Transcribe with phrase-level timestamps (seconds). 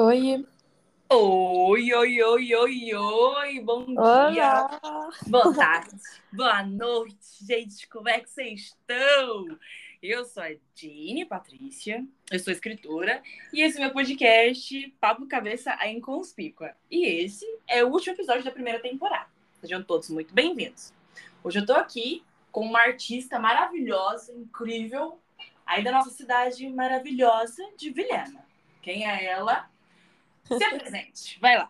[0.00, 0.46] Oi.
[1.10, 4.30] Oi, oi, oi, oi, oi, bom Olá.
[4.30, 4.80] dia,
[5.26, 5.96] boa tarde,
[6.32, 9.58] boa noite, gente, como é que vocês estão?
[10.00, 13.20] Eu sou a Jane Patrícia, eu sou escritora,
[13.52, 16.76] e esse é meu podcast, Papo Cabeça a Inconspícua.
[16.88, 19.26] E esse é o último episódio da primeira temporada.
[19.60, 20.94] Sejam todos muito bem-vindos.
[21.42, 22.22] Hoje eu tô aqui
[22.52, 25.18] com uma artista maravilhosa, incrível,
[25.66, 28.46] aí da nossa cidade maravilhosa de Vilhena.
[28.80, 29.68] Quem é ela?
[30.48, 31.68] Se apresente, vai lá.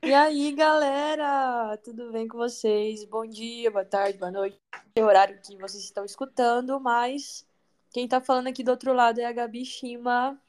[0.00, 1.76] E aí, galera?
[1.78, 3.04] Tudo bem com vocês?
[3.04, 4.56] Bom dia, boa tarde, boa noite.
[4.94, 7.44] É o horário que vocês estão escutando, mas
[7.92, 10.40] quem tá falando aqui do outro lado é a Gabi Shima.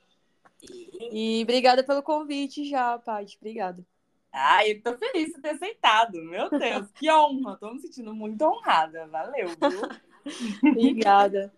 [1.11, 3.37] E obrigada pelo convite já, Paty.
[3.39, 3.83] Obrigada.
[4.31, 6.21] Ai, eu tô feliz de ter aceitado.
[6.23, 7.57] Meu Deus, que honra.
[7.57, 9.07] Tô me sentindo muito honrada.
[9.07, 9.81] Valeu, viu?
[10.71, 11.51] Obrigada.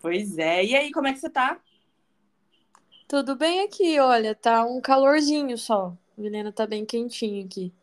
[0.00, 0.64] pois é.
[0.64, 1.60] E aí, como é que você tá?
[3.10, 5.94] Tudo bem aqui, olha, tá um calorzinho só.
[6.16, 7.74] A Milena tá bem quentinho aqui.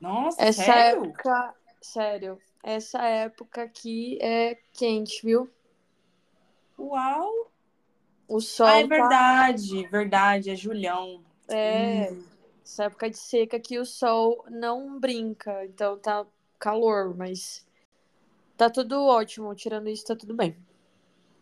[0.00, 1.12] Nossa, Essa sério?
[1.12, 5.50] época, sério, essa época aqui é quente, viu?
[6.78, 7.50] Uau!
[8.28, 10.50] O sol Ah, é tá verdade, verdade.
[10.50, 11.20] É Julião.
[11.50, 12.24] É, Hum.
[12.64, 16.26] essa época de seca que o sol não brinca, então tá
[16.58, 17.66] calor, mas
[18.56, 20.56] tá tudo ótimo, tirando isso, tá tudo bem.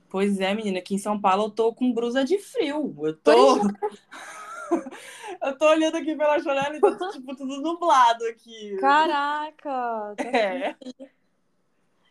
[0.09, 0.79] Pois é, menina.
[0.79, 2.95] Aqui em São Paulo eu tô com brusa de frio.
[3.03, 3.33] Eu tô...
[5.41, 8.77] Eu tô olhando aqui pela janela e tá tipo, tudo nublado aqui.
[8.79, 10.77] Caraca, tá É.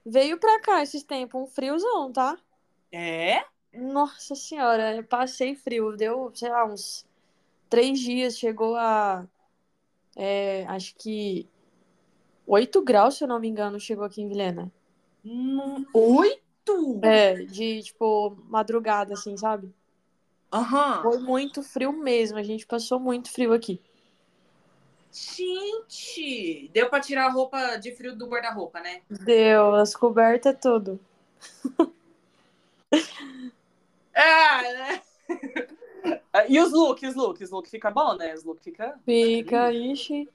[0.06, 2.38] Veio pra cá esses tempos, um friozão, tá?
[2.92, 3.44] É?
[3.74, 7.06] Nossa senhora, eu passei frio, deu, sei lá, uns
[7.70, 9.28] três dias, chegou a,
[10.16, 11.50] é, acho que
[12.48, 14.72] 8 graus, se eu não me engano, chegou aqui em Vilhena.
[15.26, 16.45] Hum, Oito?
[17.04, 19.74] É, de, tipo, madrugada, assim, sabe?
[20.52, 21.02] Aham.
[21.02, 23.82] Foi muito frio mesmo, a gente passou muito frio aqui.
[25.12, 26.70] Gente!
[26.74, 29.02] Deu pra tirar a roupa de frio do guarda-roupa, né?
[29.10, 31.00] Deu, as cobertas, tudo.
[34.14, 35.02] É, né?
[36.48, 38.34] E os looks, os looks, os looks fica bom, né?
[38.34, 38.98] Os looks fica.
[39.04, 40.30] Fica, ixi.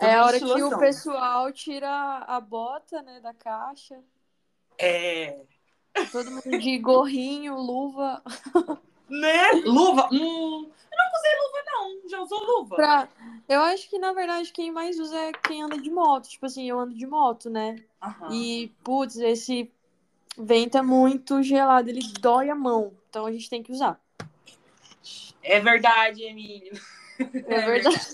[0.00, 3.98] É a hora que o pessoal tira a bota, né, da caixa.
[4.78, 5.38] É.
[6.12, 8.22] Todo mundo de gorrinho, luva.
[9.08, 9.52] Né?
[9.64, 10.08] Luva?
[10.12, 10.70] Hum.
[10.90, 12.08] Eu não usei luva, não.
[12.08, 12.76] Já usou luva?
[12.76, 13.08] Pra...
[13.48, 16.28] Eu acho que, na verdade, quem mais usa é quem anda de moto.
[16.28, 17.82] Tipo assim, eu ando de moto, né?
[18.02, 18.32] Aham.
[18.32, 19.70] E, putz, esse
[20.36, 22.92] vento é muito gelado, ele dói a mão.
[23.08, 24.00] Então a gente tem que usar.
[25.42, 26.72] É verdade, Emílio.
[27.18, 27.98] É verdade.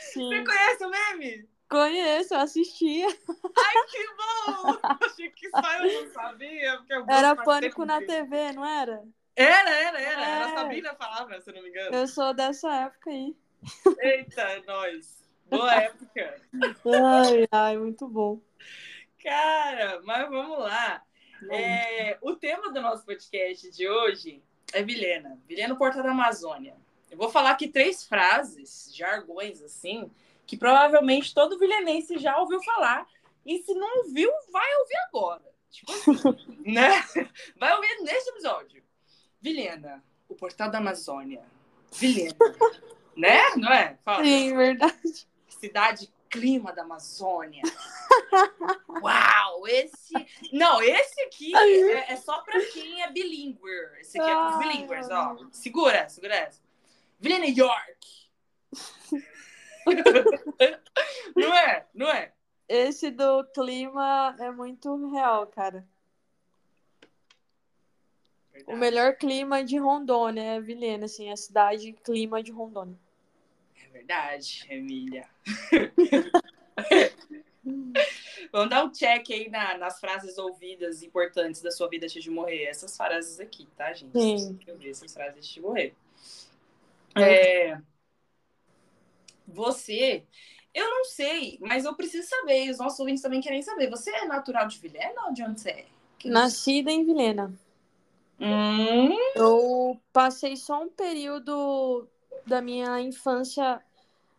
[0.00, 0.28] Sim.
[0.28, 1.48] Você conhece o meme?
[1.72, 3.06] Conheço, eu assistia.
[3.08, 4.78] Ai, que bom!
[5.00, 6.76] Achei que só eu não sabia.
[6.76, 7.98] Porque eu Era pânico na.
[8.04, 9.02] TV, não era?
[9.34, 10.20] Era, era, era.
[10.22, 10.54] Era a É.
[10.54, 11.96] Sabrina falava, se não me engano.
[11.96, 13.34] Eu sou dessa época aí.
[14.00, 15.22] Eita, nós.
[15.46, 16.40] Boa época.
[16.54, 18.38] Ai, ai, muito bom.
[19.22, 21.02] Cara, mas vamos lá.
[21.50, 24.42] É, o tema do nosso podcast de hoje
[24.74, 25.40] é Vilhena.
[25.48, 26.76] Vilhena Porta da Amazônia.
[27.10, 30.10] Eu vou falar aqui três frases, jargões assim,
[30.46, 33.06] que provavelmente todo vilhenense já ouviu falar.
[33.44, 35.42] E se não ouviu, vai ouvir agora.
[35.70, 37.04] Tipo assim, né?
[37.56, 38.82] Vai ouvir neste episódio.
[39.40, 41.42] Vilhena, o portal da Amazônia.
[41.92, 42.34] Vilhena.
[43.16, 43.40] né?
[43.56, 43.98] Não é?
[44.04, 44.24] Fala.
[44.24, 45.26] Sim, verdade.
[45.48, 47.62] Cidade clima da Amazônia.
[49.02, 50.14] Uau, esse.
[50.50, 53.60] Não, esse aqui é, é só pra quem é bilíngue.
[54.00, 55.16] Esse aqui é pros Ai, bilíngues, ai.
[55.16, 55.36] ó.
[55.52, 56.60] Segura, segura essa.
[57.20, 58.30] Vilhena York.
[61.36, 61.86] não é?
[61.94, 62.32] Não é?
[62.68, 65.86] Esse do clima é muito real, cara.
[68.66, 72.96] O melhor clima de Rondônia é Vilhena, assim, a cidade clima de Rondônia.
[73.84, 75.28] É verdade, Emília.
[78.52, 82.30] Vamos dar um check aí na- nas frases ouvidas importantes da sua vida antes de
[82.30, 82.64] morrer.
[82.64, 84.18] Essas frases aqui, tá, gente?
[84.18, 84.56] Sim.
[84.56, 85.94] Que ouvir essas frases antes de morrer.
[87.16, 87.78] É,
[89.54, 90.26] Você,
[90.74, 93.90] eu não sei, mas eu preciso saber, e os nossos ouvintes também querem saber.
[93.90, 95.86] Você é natural de Vilhena ou de onde você é?
[96.18, 97.56] Que Nascida em Vilhena.
[98.40, 102.08] Hum, Eu passei só um período
[102.46, 103.82] da minha infância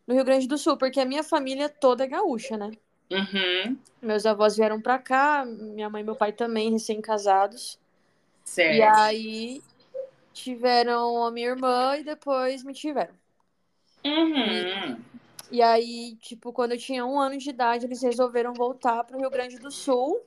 [0.07, 2.71] no Rio Grande do Sul, porque a minha família toda é gaúcha, né?
[3.11, 7.79] uhum, Meus avós vieram pra cá, minha mãe e meu pai também, recém-casados.
[8.43, 8.69] certo.
[8.69, 9.63] E aí
[10.33, 13.15] tiveram a minha irmã e depois me tiveram.
[14.05, 15.01] Uhum.
[15.51, 19.29] E aí, tipo, quando eu tinha um ano de idade, eles resolveram voltar pro Rio
[19.29, 20.21] Grande do Sul.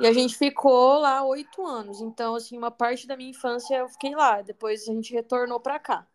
[0.00, 2.00] E a gente ficou lá oito anos.
[2.00, 4.42] Então, assim, uma parte da minha infância eu fiquei lá.
[4.42, 6.06] Depois a gente retornou pra cá.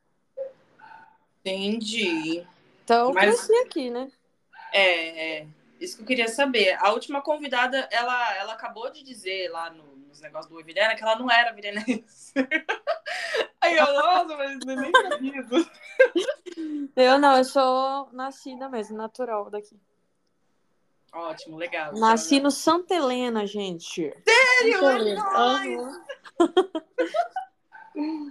[1.42, 2.46] Entendi.
[2.84, 4.10] Então, eu Mas- cresci aqui, né?
[4.72, 5.48] É, é,
[5.80, 6.78] isso que eu queria saber.
[6.80, 9.84] A última convidada, ela, ela acabou de dizer lá no,
[10.14, 12.34] nos negócios do Oi Virena que ela não era virenense.
[13.60, 15.72] Aí eu, nossa, mas eu nem sabia disso.
[16.96, 19.80] Eu não, eu sou nascida mesmo, natural daqui.
[21.12, 21.94] Ótimo, legal.
[21.94, 24.14] Nasci no Santa Helena, gente.
[24.24, 24.80] Sério?
[24.80, 26.04] Santa Helena.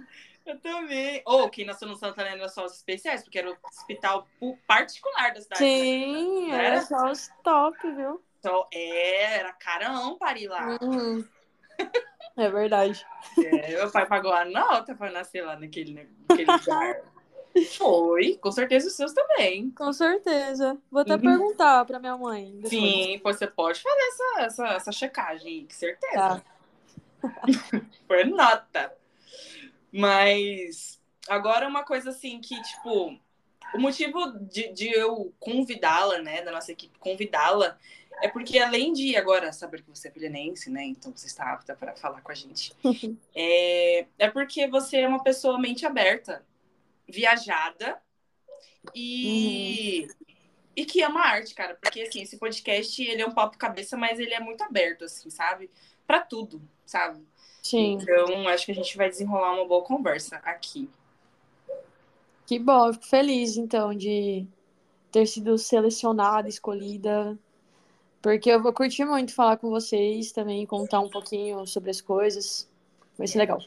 [0.45, 1.21] Eu também.
[1.25, 4.27] Ou quem nasceu no Santa Helena era só os especiais, porque era o hospital
[4.67, 5.63] particular da cidade.
[5.63, 5.67] né?
[5.69, 6.63] Sim, Era?
[6.63, 8.21] era só os top, viu?
[8.39, 10.77] Então, é, era carão parir lá.
[10.81, 11.25] Uhum.
[12.35, 13.05] É verdade.
[13.37, 17.01] É, meu pai pagou a nota pra nascer lá naquele, naquele lugar.
[17.77, 19.69] Foi, com certeza os seus também.
[19.71, 20.75] Com certeza.
[20.89, 21.21] Vou até Uhum.
[21.21, 22.51] perguntar pra minha mãe.
[22.55, 22.69] depois.
[22.69, 26.15] Sim, você pode fazer essa, essa, essa checagem com certeza.
[26.15, 26.43] Tá.
[28.07, 28.91] Por nota.
[29.91, 33.15] Mas agora uma coisa assim que, tipo,
[33.75, 37.77] o motivo de, de eu convidá-la, né, da nossa equipe convidá-la,
[38.23, 41.75] é porque além de agora saber que você é pilenense, né, então você está apta
[41.75, 42.73] para falar com a gente,
[43.35, 46.41] é, é porque você é uma pessoa mente aberta,
[47.05, 48.01] viajada
[48.95, 50.07] e,
[50.73, 51.77] e que ama arte, cara.
[51.81, 55.29] Porque, assim, esse podcast, ele é um papo cabeça, mas ele é muito aberto, assim,
[55.29, 55.69] sabe?
[56.07, 57.21] Pra tudo, sabe?
[57.61, 57.97] Sim.
[58.01, 60.89] Então, acho que a gente vai desenrolar uma boa conversa aqui.
[62.45, 64.47] Que bom, eu fico feliz, então, de
[65.11, 67.37] ter sido selecionada, escolhida.
[68.23, 72.69] Porque eu vou curtir muito falar com vocês também, contar um pouquinho sobre as coisas.
[73.17, 73.59] Vai ser legal.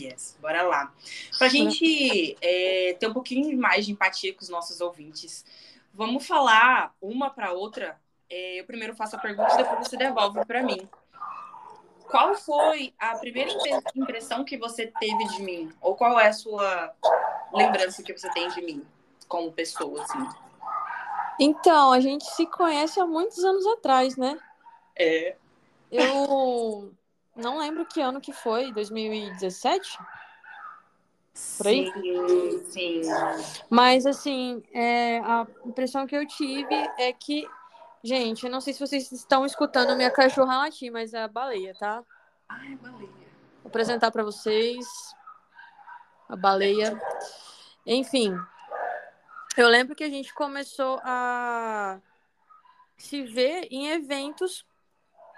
[0.00, 0.94] Yes, bora lá.
[1.36, 5.44] Pra gente é, ter um pouquinho mais de empatia com os nossos ouvintes,
[5.92, 7.98] vamos falar uma pra outra.
[8.30, 10.88] É, eu primeiro faço a pergunta e depois você devolve pra mim.
[12.08, 15.72] Qual foi a primeira impre- impressão que você teve de mim?
[15.80, 16.94] Ou qual é a sua
[17.52, 18.86] lembrança que você tem de mim
[19.26, 20.47] como pessoa, assim?
[21.40, 24.38] Então, a gente se conhece há muitos anos atrás, né?
[24.96, 25.36] É.
[25.90, 26.92] Eu
[27.36, 29.98] não lembro que ano que foi, 2017?
[31.56, 31.92] Por aí?
[31.92, 33.02] Sim, sim.
[33.70, 37.48] Mas, assim, é, a impressão que eu tive é que.
[38.02, 41.74] Gente, eu não sei se vocês estão escutando minha cachorra latir, mas é a baleia,
[41.74, 42.02] tá?
[42.48, 43.08] Ai, baleia.
[43.62, 44.86] Vou apresentar para vocês
[46.28, 46.96] a baleia.
[47.84, 48.36] Enfim,
[49.60, 52.00] eu lembro que a gente começou a
[52.96, 54.64] se ver em eventos,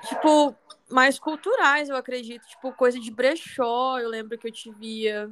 [0.06, 0.54] tipo,
[0.88, 2.46] mais culturais, eu acredito.
[2.46, 5.30] Tipo, coisa de brechó, eu lembro que eu te via.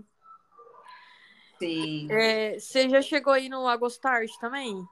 [1.58, 2.08] Sim.
[2.10, 4.86] É, você já chegou aí no Lagostart também?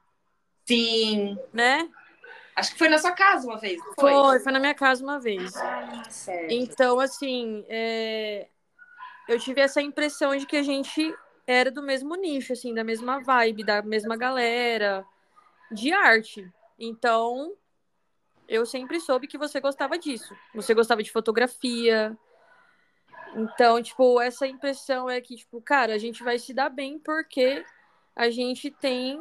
[0.66, 1.38] Sim.
[1.52, 1.88] Né?
[2.56, 4.40] Acho que foi na sua casa uma vez, Foi, foi?
[4.40, 5.54] foi na minha casa uma vez.
[5.56, 6.52] Ah, certo.
[6.52, 8.48] Então, assim, é,
[9.28, 11.14] eu tive essa impressão de que a gente
[11.46, 15.04] era do mesmo nicho, assim, da mesma vibe, da mesma galera
[15.70, 16.50] de arte.
[16.78, 17.54] Então,
[18.48, 20.34] eu sempre soube que você gostava disso.
[20.54, 22.16] Você gostava de fotografia.
[23.34, 27.64] Então, tipo, essa impressão é que, tipo, cara, a gente vai se dar bem porque
[28.14, 29.20] a gente tem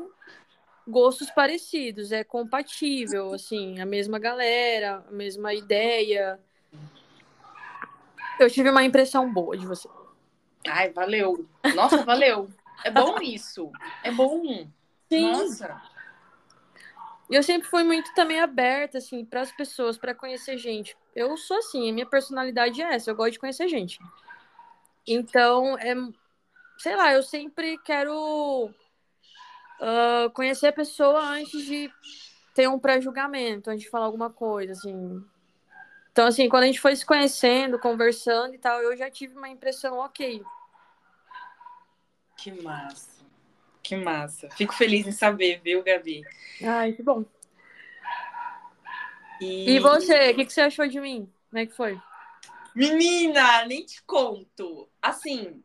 [0.88, 6.40] gostos parecidos, é compatível, assim, a mesma galera, a mesma ideia.
[8.40, 9.90] Eu tive uma impressão boa de você.
[10.68, 11.48] Ai, valeu.
[11.76, 12.50] Nossa, valeu.
[12.84, 13.72] É bom isso.
[14.04, 14.68] É bom.
[15.12, 15.82] Nossa.
[17.30, 20.96] Eu sempre fui muito também aberta, assim, para as pessoas, para conhecer gente.
[21.16, 24.00] Eu sou assim, a minha personalidade é essa, eu gosto de conhecer gente.
[25.08, 25.96] Então, é,
[26.78, 28.70] sei lá, eu sempre quero
[29.80, 31.92] ah, conhecer a pessoa antes de
[32.54, 35.24] ter um pré-julgamento, antes de falar alguma coisa, assim.
[36.16, 39.50] Então, assim, quando a gente foi se conhecendo, conversando e tal, eu já tive uma
[39.50, 40.42] impressão, ok.
[42.38, 43.26] Que massa.
[43.84, 44.50] Que massa.
[44.52, 46.24] Fico feliz em saber, viu, Gabi?
[46.64, 47.26] Ai, que bom.
[49.42, 51.30] E, E você, o que, que você achou de mim?
[51.50, 52.00] Como é que foi?
[52.74, 54.88] Menina, nem te conto.
[55.02, 55.62] Assim,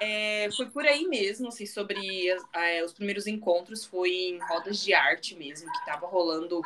[0.00, 4.94] é, foi por aí mesmo, assim, sobre é, os primeiros encontros, foi em rodas de
[4.94, 6.62] arte mesmo, que tava rolando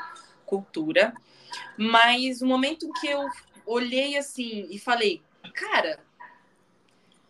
[0.46, 1.12] cultura.
[1.76, 3.28] Mas o momento que eu
[3.66, 5.22] olhei assim e falei,
[5.54, 5.98] cara,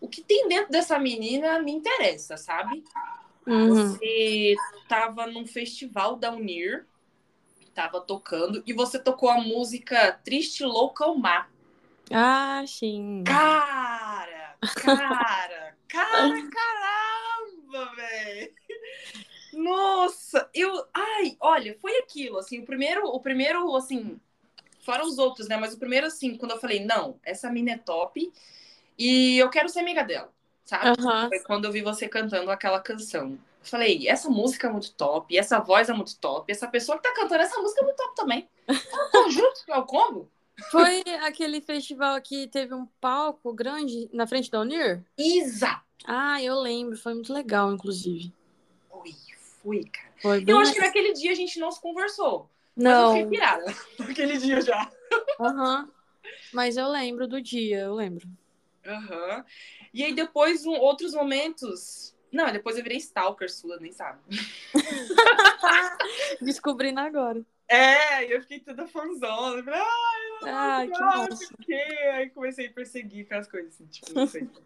[0.01, 2.85] o que tem dentro dessa menina me interessa, sabe?
[3.47, 3.69] Uhum.
[3.69, 4.55] Você
[4.89, 6.87] tava num festival da Unir,
[7.75, 11.51] tava tocando, e você tocou a música Triste Louca ao Mar.
[12.11, 13.25] Ah, sim.
[13.27, 18.53] Cara, cara, cara, caramba, velho.
[19.55, 24.21] Nossa, eu, ai, olha, foi aquilo, assim, o primeiro, o primeiro, assim,
[24.85, 25.57] Fora os outros, né?
[25.57, 28.31] Mas o primeiro, assim, quando eu falei, não, essa mina é top
[28.99, 30.31] e eu quero ser amiga dela,
[30.63, 31.01] sabe?
[31.01, 31.29] Aham.
[31.31, 33.31] Foi quando eu vi você cantando aquela canção.
[33.33, 37.03] Eu falei, essa música é muito top, essa voz é muito top, essa pessoa que
[37.03, 38.47] tá cantando essa música é muito top também.
[38.69, 40.31] Um conjunto, é o combo.
[40.71, 45.03] Foi aquele festival que teve um palco grande na frente da Unir?
[45.17, 45.83] Exato.
[46.05, 46.97] Ah, eu lembro.
[46.97, 48.33] Foi muito legal, inclusive.
[48.89, 49.11] Foi,
[49.65, 50.13] foi, cara.
[50.21, 50.55] Foi bem...
[50.55, 52.51] Eu acho que naquele dia a gente não se conversou.
[52.77, 53.13] Mas eu Não.
[53.15, 53.65] fiquei pirada
[53.99, 54.93] naquele dia já.
[55.41, 55.91] Aham.
[56.53, 58.29] Mas eu lembro do dia, eu lembro.
[58.87, 59.45] Aham.
[59.93, 62.15] E aí depois, um, outros momentos...
[62.31, 64.21] Não, depois eu virei stalker sua, nem sabe.
[66.43, 67.45] Descobrindo agora.
[67.69, 69.63] É, e eu fiquei toda fanzona.
[69.63, 70.99] Falei, ai, Ah, que
[71.31, 71.83] não sei o quê.
[72.13, 74.49] Aí comecei a perseguir com as coisas assim, tipo, não sei.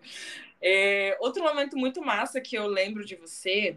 [0.61, 3.77] É, outro momento muito massa que eu lembro de você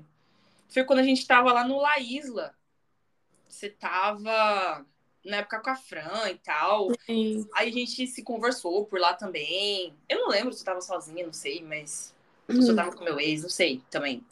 [0.71, 2.55] foi quando a gente tava lá no La Isla.
[3.47, 4.85] Você tava
[5.23, 6.89] na época com a Fran e tal.
[7.05, 7.47] Sim.
[7.53, 9.93] Aí a gente se conversou por lá também.
[10.09, 12.13] Eu não lembro se eu tava sozinha, não sei, mas.
[12.49, 14.25] Se eu tava com meu ex, não sei também.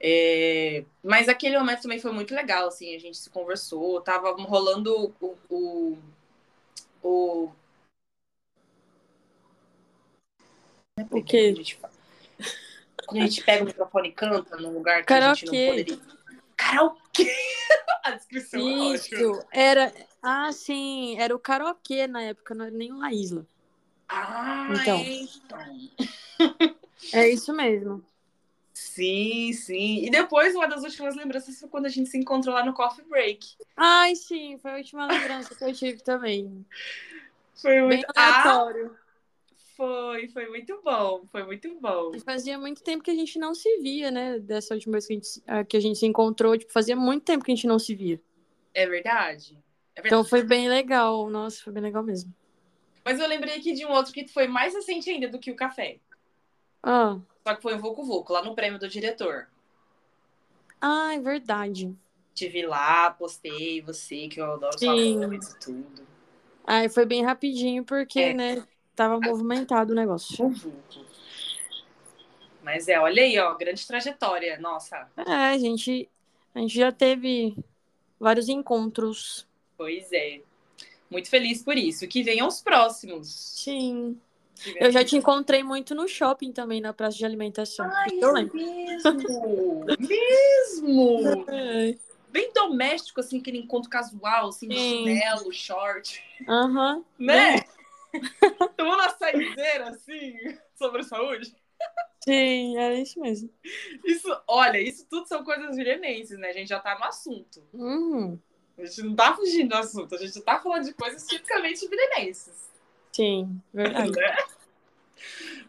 [0.00, 5.14] É, Mas aquele momento também foi muito legal, assim, a gente se conversou, tava rolando
[5.20, 5.36] o.
[5.48, 5.98] o,
[7.02, 7.52] o...
[11.10, 11.54] O quê?
[13.06, 15.98] Quando a gente pega o microfone e canta num lugar que a gente não poderia.
[16.56, 17.32] Karaokê!
[18.04, 18.94] A descrição é ótima.
[18.94, 19.46] Isso.
[19.52, 19.92] Era.
[20.22, 21.18] Ah, sim.
[21.18, 23.46] Era o karaokê na época, não era nem uma isla.
[24.08, 25.04] Ah, Então.
[25.04, 25.58] então.
[27.12, 28.04] É isso mesmo.
[28.72, 30.04] Sim, sim.
[30.04, 33.04] E depois, uma das últimas lembranças foi quando a gente se encontrou lá no Coffee
[33.06, 33.56] Break.
[33.76, 34.58] Ai, sim.
[34.58, 36.64] Foi a última lembrança que eu tive também.
[37.54, 38.06] Foi Bem muito.
[38.14, 38.96] Ah, aleatório.
[39.76, 41.26] Foi, foi muito bom.
[41.30, 42.12] Foi muito bom.
[42.14, 44.38] E fazia muito tempo que a gente não se via, né?
[44.38, 46.56] Dessa última vez que a gente, se- ah, que a gente se encontrou.
[46.56, 48.20] Tipo, fazia muito tempo que a gente não se via.
[48.74, 49.58] É verdade?
[49.94, 50.06] É verdade.
[50.06, 51.28] Então foi bem legal.
[51.30, 52.32] Nossa, foi bem legal mesmo.
[53.04, 55.56] Mas eu lembrei aqui de um outro que foi mais recente ainda do que o
[55.56, 55.98] café.
[56.82, 59.48] Ah, Só que foi o Vucu Vucu, lá no prêmio do diretor.
[60.80, 61.94] ah é verdade.
[62.34, 64.76] Te vi lá, postei você, que eu adoro
[65.34, 66.06] e tudo.
[66.66, 68.34] Ai, foi bem rapidinho, porque, É.
[68.34, 68.66] né,
[68.96, 70.52] tava movimentado o negócio.
[72.62, 74.58] Mas é, olha aí, ó, grande trajetória.
[74.58, 76.08] Nossa, É, a gente,
[76.54, 77.56] a gente já teve
[78.18, 79.46] vários encontros.
[79.76, 80.40] pois é.
[81.08, 82.08] Muito feliz por isso.
[82.08, 83.28] Que venham os próximos.
[83.28, 84.18] Sim.
[84.76, 87.86] Eu já te encontrei muito no shopping também, na praça de alimentação.
[87.88, 88.56] Ai, Isso eu lembro.
[88.56, 89.84] mesmo!
[90.00, 91.46] mesmo!
[91.48, 91.94] É.
[92.30, 96.22] Bem doméstico, assim, aquele encontro casual, assim, de chinelo, short.
[96.48, 97.04] Aham.
[97.18, 97.64] Né?
[98.76, 100.36] Tomando uma saideira, assim,
[100.74, 101.54] sobre saúde.
[102.24, 103.50] Sim, era isso mesmo.
[104.04, 106.48] Isso, olha, isso tudo são coisas virenenses, né?
[106.48, 107.62] A gente já tá no assunto.
[107.72, 108.38] Uhum.
[108.78, 112.70] A gente não tá fugindo do assunto, a gente tá falando de coisas tipicamente virenenses.
[113.12, 114.10] Sim, verdade.
[114.10, 114.36] Né?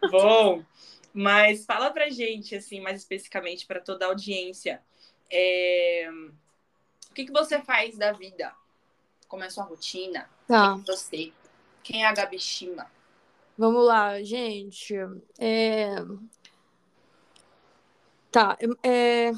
[0.12, 0.66] Bom,
[1.14, 4.82] mas fala pra gente, assim, mais especificamente para toda a audiência.
[5.32, 6.10] é,
[7.10, 8.54] O que, que você faz da vida?
[9.28, 10.30] Como é a sua rotina?
[10.48, 10.76] Tá.
[10.86, 11.34] Você.
[11.88, 12.86] Quem é a Gabi Shima?
[13.58, 14.94] Vamos lá, gente.
[15.40, 15.96] É...
[18.30, 19.32] Tá, é...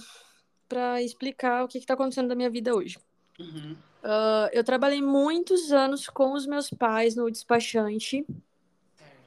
[0.68, 2.98] para explicar o que está acontecendo na minha vida hoje.
[3.39, 3.77] Uhum.
[4.03, 8.25] Ah, eu trabalhei muitos anos com os meus pais no despachante,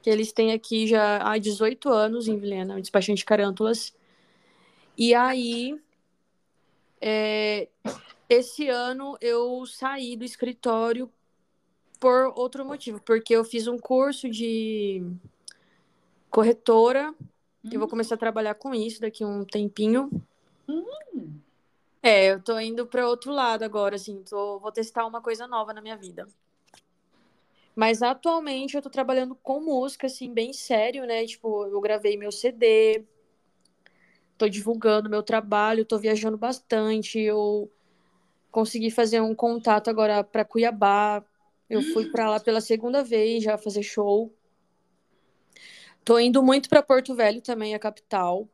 [0.01, 3.95] que eles têm aqui já há 18 anos em Vilhena, o despachante Carântulas.
[4.97, 5.79] E aí,
[6.99, 7.69] é,
[8.27, 11.09] esse ano eu saí do escritório
[12.03, 15.01] por outro motivo, porque eu fiz um curso de
[16.29, 17.15] corretora.
[17.71, 20.11] Eu vou começar a trabalhar com isso daqui a um tempinho.
[20.67, 21.39] Hum.
[22.01, 25.71] É, eu tô indo para outro lado agora, assim, tô, vou testar uma coisa nova
[25.71, 26.27] na minha vida.
[27.73, 31.25] Mas atualmente eu tô trabalhando com música, assim, bem sério, né?
[31.25, 33.05] Tipo, eu gravei meu CD,
[34.37, 37.71] tô divulgando meu trabalho, tô viajando bastante, eu
[38.51, 41.23] consegui fazer um contato agora para Cuiabá.
[41.73, 44.31] Eu fui para lá pela segunda vez já fazer show.
[46.05, 48.47] Tô indo muito para Porto Velho também, a capital.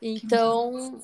[0.00, 1.00] Então,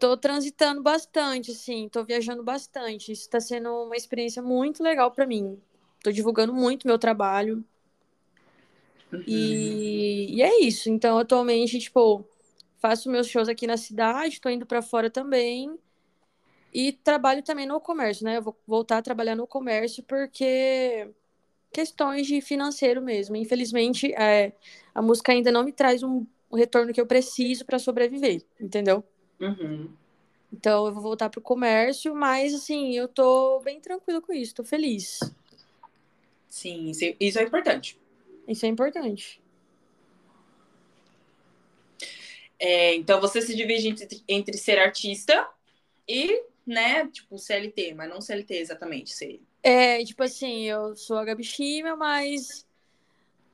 [0.00, 3.12] tô transitando bastante, assim, tô viajando bastante.
[3.12, 5.60] Isso tá sendo uma experiência muito legal para mim.
[6.02, 7.64] Tô divulgando muito meu trabalho.
[9.12, 9.22] Uhum.
[9.26, 10.90] E, e é isso.
[10.90, 12.24] Então, atualmente, tipo,
[12.78, 15.78] faço meus shows aqui na cidade, tô indo para fora também.
[16.72, 18.36] E trabalho também no comércio, né?
[18.36, 21.08] Eu vou voltar a trabalhar no comércio porque
[21.72, 23.36] questões de financeiro mesmo.
[23.36, 24.52] Infelizmente, é,
[24.94, 29.04] a música ainda não me traz um, o retorno que eu preciso para sobreviver, entendeu?
[29.40, 29.90] Uhum.
[30.52, 34.64] Então eu vou voltar pro comércio, mas assim, eu tô bem tranquila com isso, tô
[34.64, 35.20] feliz.
[36.48, 37.98] Sim, isso é, isso é importante.
[38.48, 39.40] Isso é importante.
[42.58, 45.48] É, então você se divide entre, entre ser artista
[46.06, 49.40] e, né, tipo, CLT, mas não CLT exatamente, ser.
[49.62, 52.66] É, tipo assim, eu sou a Gabi Schima, mas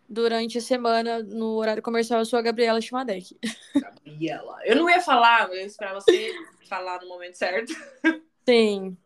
[0.09, 3.37] durante a semana, no horário comercial, eu sou a Gabriela Chimadec.
[3.75, 4.59] Gabriela.
[4.65, 6.33] Eu não ia falar, eu esperava você
[6.69, 7.73] falar no momento certo.
[8.49, 8.97] Sim.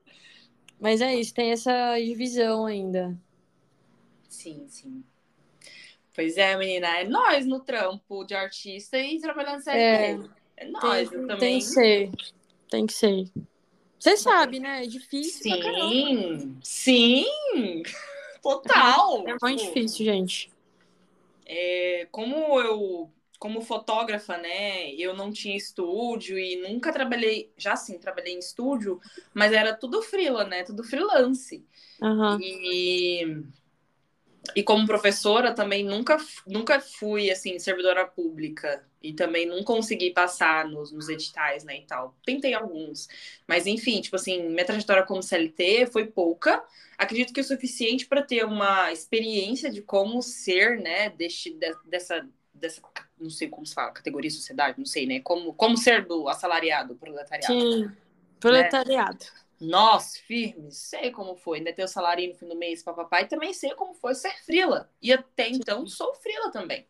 [0.78, 3.16] Mas é isso, tem essa divisão ainda.
[4.28, 5.04] Sim, sim.
[6.14, 9.78] Pois é, menina, é nós no trampo de artista e trabalhando CLT.
[9.78, 10.19] É,
[10.57, 11.38] é nós, tem, eu também.
[11.38, 12.11] Tem que ser.
[12.71, 13.30] Tem que ser.
[14.00, 14.85] Você sabe, né?
[14.85, 15.47] É difícil.
[15.52, 17.25] Sim, sim.
[18.42, 19.30] Total.
[19.30, 20.50] É muito Tipo, difícil, gente.
[21.47, 27.99] é, como eu, como fotógrafa, né, eu não tinha estúdio e nunca trabalhei, já sim,
[27.99, 29.00] trabalhei em estúdio,
[29.35, 31.66] mas era tudo freela, né, tudo freelance.
[32.02, 32.45] Aham.
[32.45, 33.25] E,
[34.54, 36.16] e como professora também nunca,
[36.47, 41.87] nunca fui, assim, servidora pública e também não consegui passar nos, nos editais, né, e
[41.87, 42.16] tal.
[42.25, 43.09] Tentei alguns,
[43.47, 46.62] mas enfim, tipo assim, minha trajetória como CLT foi pouca,
[46.99, 51.76] acredito que é o suficiente para ter uma experiência de como ser, né, deste, de-
[51.85, 52.82] dessa, dessa,
[53.18, 56.94] não sei como se fala, categoria sociedade, não sei, né, como, como ser do assalariado,
[56.97, 57.54] proletariado.
[57.54, 57.90] Sim.
[58.38, 59.26] Proletariado.
[59.60, 63.28] Nós, firmes, sei como foi, ainda ter o salário no fim do mês, papapá, e
[63.28, 64.90] também sei como foi ser frila.
[65.02, 66.86] E até então sou frila também.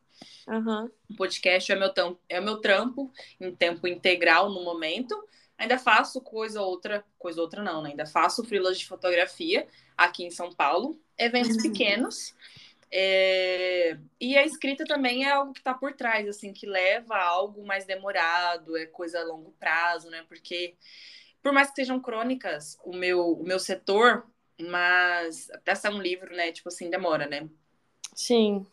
[0.46, 0.92] Aham.
[1.08, 1.92] O podcast é meu,
[2.28, 5.14] é o meu trampo em tempo integral no momento.
[5.58, 7.90] Ainda faço coisa outra, coisa outra não, né?
[7.90, 11.62] Ainda faço frilas de fotografia aqui em São Paulo, eventos Uhum.
[11.62, 12.34] pequenos.
[12.92, 17.24] É, E a escrita também é algo que está por trás, assim, que leva a
[17.28, 20.24] algo mais demorado, é coisa a longo prazo, né?
[20.28, 20.76] Porque,
[21.42, 24.26] por mais que sejam crônicas, o meu, o meu setor,
[24.60, 26.52] mas até ser um livro, né?
[26.52, 27.48] Tipo assim, demora, né?
[28.14, 28.66] Sim.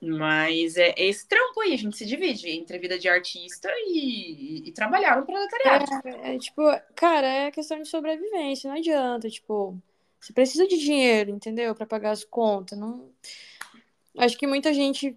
[0.00, 4.68] Mas é é esse trampo aí, a gente se divide entre vida de artista e,
[4.68, 5.84] e trabalhar no proletariado.
[6.04, 6.62] É, é, tipo,
[6.94, 9.80] cara, é questão de sobrevivência, não adianta, tipo,
[10.20, 11.74] você precisa de dinheiro, entendeu?
[11.74, 13.10] Pra pagar as contas, não...
[14.18, 15.16] Acho que muita gente,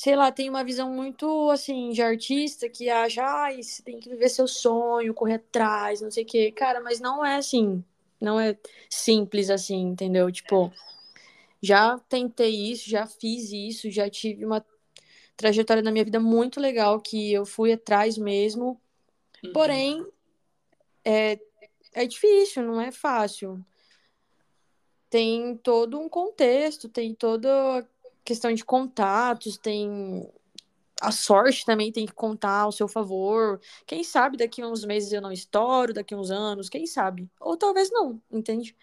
[0.00, 4.08] sei lá, tem uma visão muito, assim, de artista que acha, ai, você tem que
[4.08, 6.50] viver seu sonho, correr atrás, não sei o quê.
[6.50, 7.84] Cara, mas não é assim,
[8.18, 8.56] não é
[8.88, 10.32] simples assim, entendeu?
[10.32, 10.72] Tipo,
[11.60, 14.64] já tentei isso, já fiz isso, já tive uma
[15.36, 18.80] trajetória na minha vida muito legal que eu fui atrás mesmo.
[19.44, 19.52] Uhum.
[19.52, 20.06] Porém,
[21.04, 21.38] é,
[21.92, 23.62] é difícil, não é fácil.
[25.10, 27.86] Tem todo um contexto, tem toda
[28.24, 30.28] questão de contatos, tem
[31.00, 33.58] a sorte também tem que contar ao seu favor.
[33.86, 37.28] Quem sabe daqui a uns meses eu não estouro, daqui a uns anos, quem sabe?
[37.40, 38.76] Ou talvez não, entende?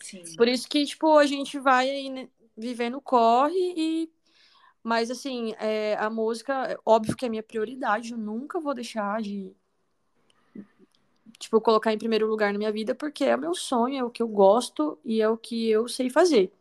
[0.00, 0.22] Sim.
[0.36, 4.10] Por isso que, tipo, a gente vai aí, né, vivendo corre e.
[4.82, 9.54] Mas, assim, é, a música, óbvio que é minha prioridade, eu nunca vou deixar de.
[11.38, 14.10] Tipo, colocar em primeiro lugar na minha vida, porque é o meu sonho, é o
[14.10, 16.52] que eu gosto e é o que eu sei fazer.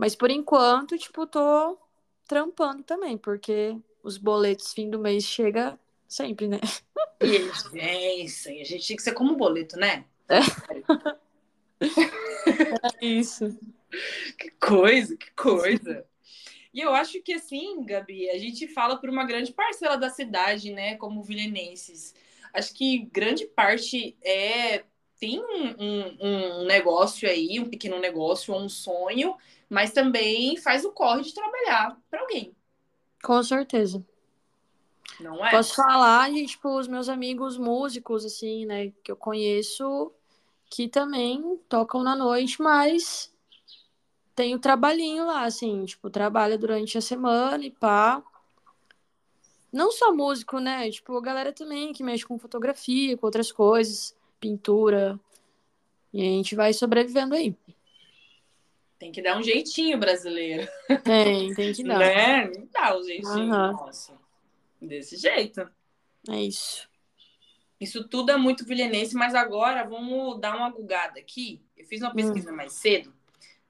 [0.00, 1.78] Mas, por enquanto, tipo, tô
[2.26, 6.58] trampando também, porque os boletos fim do mês chega sempre, né?
[7.20, 7.36] E
[7.78, 10.06] é isso aí, a gente tinha que ser como boleto, né?
[12.98, 13.58] Isso.
[14.38, 16.06] Que coisa, que coisa.
[16.72, 20.72] E eu acho que assim, Gabi, a gente fala por uma grande parcela da cidade,
[20.72, 22.14] né, como vilenenses.
[22.54, 24.84] Acho que grande parte é
[25.20, 29.36] tem um, um, um negócio aí, um pequeno negócio, um sonho,
[29.68, 32.56] mas também faz o corre de trabalhar para alguém,
[33.22, 34.04] Com certeza.
[35.18, 35.50] não é?
[35.50, 40.12] Posso falar de, tipo, os meus amigos músicos, assim, né, que eu conheço,
[40.70, 43.32] que também tocam na noite, mas
[44.34, 48.22] tem o trabalhinho lá, assim, tipo, trabalha durante a semana e pá.
[49.72, 50.90] Não só músico, né?
[50.90, 55.18] Tipo, a galera também que mexe com fotografia, com outras coisas, pintura.
[56.12, 57.54] E a gente vai sobrevivendo aí.
[58.98, 60.68] Tem que dar um jeitinho brasileiro,
[61.04, 61.98] Tem, tem que dar.
[61.98, 62.50] né?
[62.72, 63.72] Dá um jeitinho, Aham.
[63.72, 64.12] nossa.
[64.80, 65.66] Desse jeito.
[66.28, 66.88] É isso.
[67.80, 71.62] Isso tudo é muito vilenense, mas agora vamos dar uma gugada aqui.
[71.76, 73.10] Eu fiz uma pesquisa mais cedo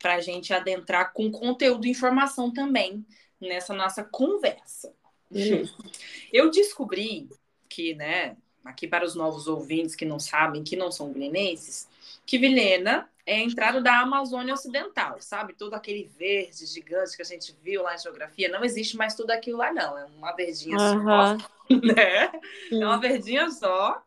[0.01, 3.07] para a gente adentrar com conteúdo e informação também
[3.41, 4.93] nessa nossa conversa.
[5.31, 5.73] Beleza.
[6.33, 7.29] Eu descobri
[7.69, 11.89] que, né, aqui para os novos ouvintes que não sabem, que não são vilenenses,
[12.27, 15.55] que Vilhena é a entrada da Amazônia Ocidental, sabe?
[15.55, 19.31] Todo aquele verde gigante que a gente viu lá em geografia, não existe mais tudo
[19.31, 19.99] aquilo lá, não.
[19.99, 21.39] É uma verdinha Aham.
[21.39, 22.31] só, né?
[22.69, 22.83] Sim.
[22.83, 24.03] É uma verdinha só,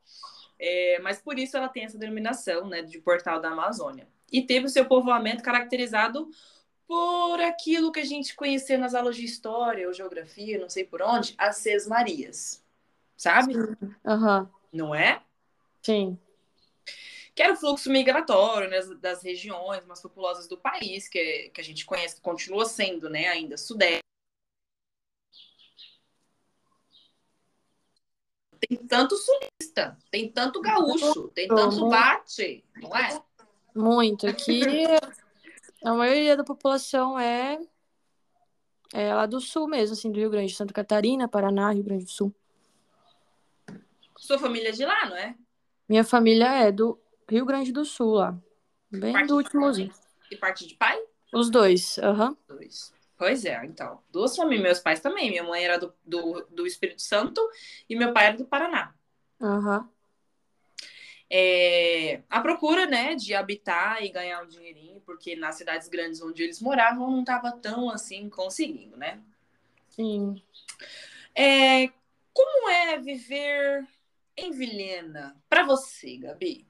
[0.59, 4.07] é, mas por isso ela tem essa denominação né, de Portal da Amazônia.
[4.31, 6.29] E teve o seu povoamento caracterizado
[6.87, 11.01] por aquilo que a gente conheceu nas aulas de história ou geografia, não sei por
[11.01, 12.62] onde, as Seis Marias.
[13.15, 13.53] Sabe?
[14.05, 14.49] Aham.
[14.71, 15.21] Não é?
[15.81, 16.17] Sim.
[17.35, 21.63] Que era o fluxo migratório né, das regiões mais populosas do país, que, que a
[21.63, 24.03] gente conhece, continua sendo, né, ainda Sudeste.
[28.59, 33.21] Tem tanto sulista, tem tanto gaúcho, tem tanto bate, não é?
[33.75, 34.25] Muito.
[34.25, 34.63] Aqui
[35.83, 37.59] a maioria da população é,
[38.93, 42.11] é lá do sul mesmo, assim, do Rio Grande, Santa Catarina, Paraná, Rio Grande do
[42.11, 42.33] Sul.
[44.23, 45.35] Sua família é de lá, não é?
[45.87, 46.97] Minha família é do
[47.29, 48.39] Rio Grande do Sul, lá.
[48.89, 49.91] Bem Parte do últimozinho.
[50.31, 50.97] E parte de pai?
[51.33, 52.37] Os dois, aham.
[52.47, 52.93] Dois.
[53.17, 54.01] Pois é, então.
[54.09, 54.63] Duas famílias.
[54.63, 55.29] Meus pais também.
[55.29, 57.45] Minha mãe era do, do, do Espírito Santo
[57.89, 58.95] e meu pai era do Paraná.
[59.41, 59.89] Aham.
[61.29, 66.43] É, a procura, né, de habitar e ganhar um dinheirinho, porque nas cidades grandes onde
[66.43, 69.19] eles moravam não estava tão assim conseguindo, né?
[69.89, 70.41] Sim.
[71.35, 71.89] É,
[72.33, 73.85] como é viver
[74.37, 76.67] em Vilhena para você, Gabi?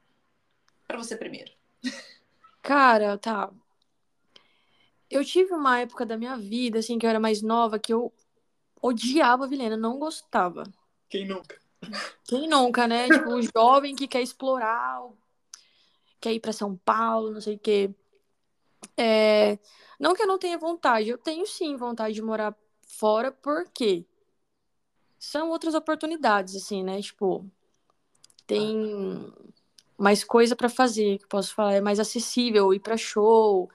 [0.86, 1.52] Para você primeiro.
[2.62, 3.50] Cara, tá.
[5.10, 8.12] Eu tive uma época da minha vida, assim, que eu era mais nova, que eu
[8.80, 10.64] odiava Vilhena, não gostava.
[11.08, 11.60] Quem nunca?
[12.24, 13.06] Quem nunca, né?
[13.10, 15.02] Tipo, o jovem que quer explorar,
[16.20, 17.94] quer ir pra São Paulo, não sei o quê.
[18.96, 19.58] É,
[19.98, 22.54] Não que eu não tenha vontade, eu tenho sim vontade de morar
[22.86, 24.04] fora, porque
[25.24, 27.00] são outras oportunidades, assim, né?
[27.00, 27.44] Tipo,
[28.46, 29.32] tem
[29.96, 33.70] mais coisa pra fazer, que eu posso falar, é mais acessível ir pra show,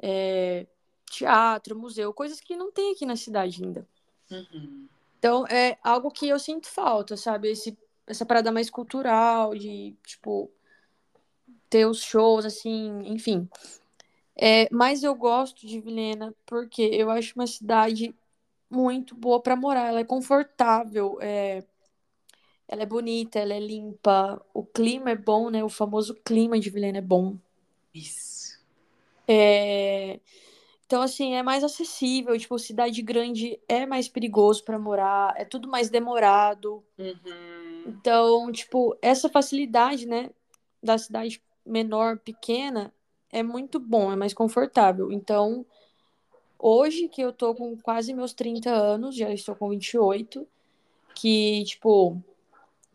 [0.00, 0.66] é,
[1.10, 3.86] teatro, museu, coisas que não tem aqui na cidade ainda.
[4.30, 4.88] Uhum.
[5.18, 7.50] Então, é algo que eu sinto falta, sabe?
[7.50, 10.50] Esse, essa parada mais cultural, de, tipo,
[11.70, 13.48] ter os shows, assim, enfim.
[14.36, 18.14] É, mas eu gosto de Vilhena porque eu acho uma cidade
[18.72, 19.88] muito boa para morar.
[19.88, 21.64] Ela é confortável, é,
[22.66, 25.62] ela é bonita, ela é limpa, o clima é bom, né?
[25.62, 27.36] O famoso clima de Vilhena é bom.
[27.94, 28.58] Isso.
[29.28, 30.20] É,
[30.86, 32.38] Então, assim, é mais acessível.
[32.38, 36.84] Tipo, cidade grande é mais perigoso para morar, é tudo mais demorado.
[36.98, 37.84] Uhum.
[37.86, 40.30] Então, tipo, essa facilidade, né,
[40.82, 42.92] da cidade menor, pequena,
[43.30, 45.10] é muito bom, é mais confortável.
[45.12, 45.66] Então,
[46.62, 50.46] hoje que eu tô com quase meus 30 anos, já estou com 28,
[51.14, 52.22] que, tipo,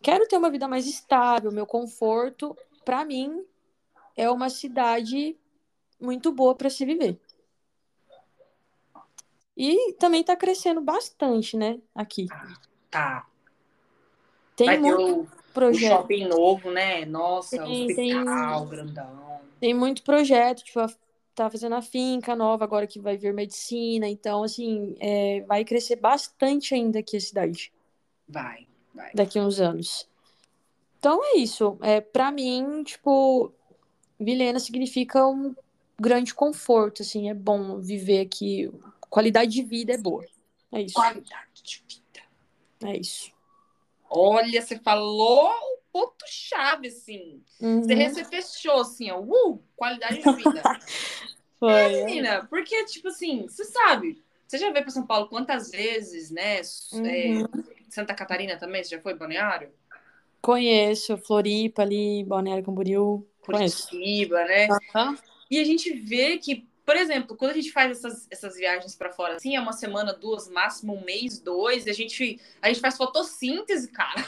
[0.02, 3.44] quero ter uma vida mais estável, meu conforto, pra mim,
[4.16, 5.36] é uma cidade
[6.00, 7.20] muito boa para se viver.
[9.56, 12.28] E também tá crescendo bastante, né, aqui.
[12.90, 13.28] Tá.
[14.56, 15.90] Tem Vai muito o, o projeto.
[15.90, 17.06] shopping novo, né?
[17.06, 19.42] Nossa, Tem, hospital grandão.
[19.60, 20.90] Tem muito projeto, tipo, a-
[21.38, 25.96] tá fazendo a finca nova agora que vai vir medicina, então, assim, é, vai crescer
[25.98, 27.72] bastante ainda aqui a cidade,
[28.28, 29.12] Vai, vai.
[29.14, 30.10] daqui a uns anos.
[30.98, 31.78] Então é isso.
[31.82, 33.54] É, para mim, tipo,
[34.20, 35.56] Vilhena significa um
[36.00, 38.72] grande conforto, assim, é bom viver aqui.
[39.08, 40.26] Qualidade de vida é boa.
[40.72, 42.26] É isso, Qualidade de vida.
[42.92, 43.32] é isso.
[44.10, 45.52] Olha, você falou
[45.98, 47.42] ponto-chave, assim.
[47.60, 47.82] Uhum.
[47.82, 49.20] Você, você fechou, assim, ó.
[49.20, 50.62] Uh, qualidade de vida.
[51.60, 51.72] Foi.
[51.72, 52.06] é.
[52.06, 56.62] Menina, porque, tipo assim, você sabe, você já veio para São Paulo quantas vezes, né?
[56.94, 57.06] Uhum.
[57.06, 59.72] É, Santa Catarina também, você já foi balneário?
[60.40, 63.28] Conheço Floripa ali, Balneário Camboriú.
[63.44, 63.90] Conheço.
[63.90, 64.68] Curitiba, né?
[64.96, 65.18] Aham.
[65.50, 69.12] E a gente vê que, por exemplo, quando a gente faz essas, essas viagens para
[69.12, 72.80] fora, assim, é uma semana, duas, máximo um mês, dois, e a gente, a gente
[72.80, 74.26] faz fotossíntese, cara.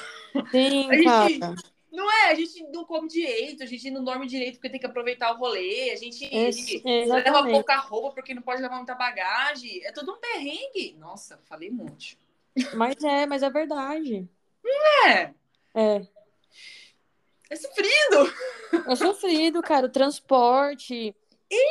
[0.52, 1.56] Sim, gente- cara.
[1.90, 2.32] Não é?
[2.32, 5.38] A gente não come direito, a gente não dorme direito porque tem que aproveitar o
[5.38, 9.84] rolê, a gente, a gente Esse- leva pouca roupa porque não pode levar muita bagagem.
[9.86, 10.98] É tudo um perrengue.
[11.00, 12.20] Nossa, falei um monte.
[12.76, 14.28] Mas é, mas é verdade.
[15.06, 15.32] É,
[15.74, 16.02] É.
[17.50, 18.34] é sofrido.
[18.86, 19.86] É sofrido, cara.
[19.88, 21.16] O transporte,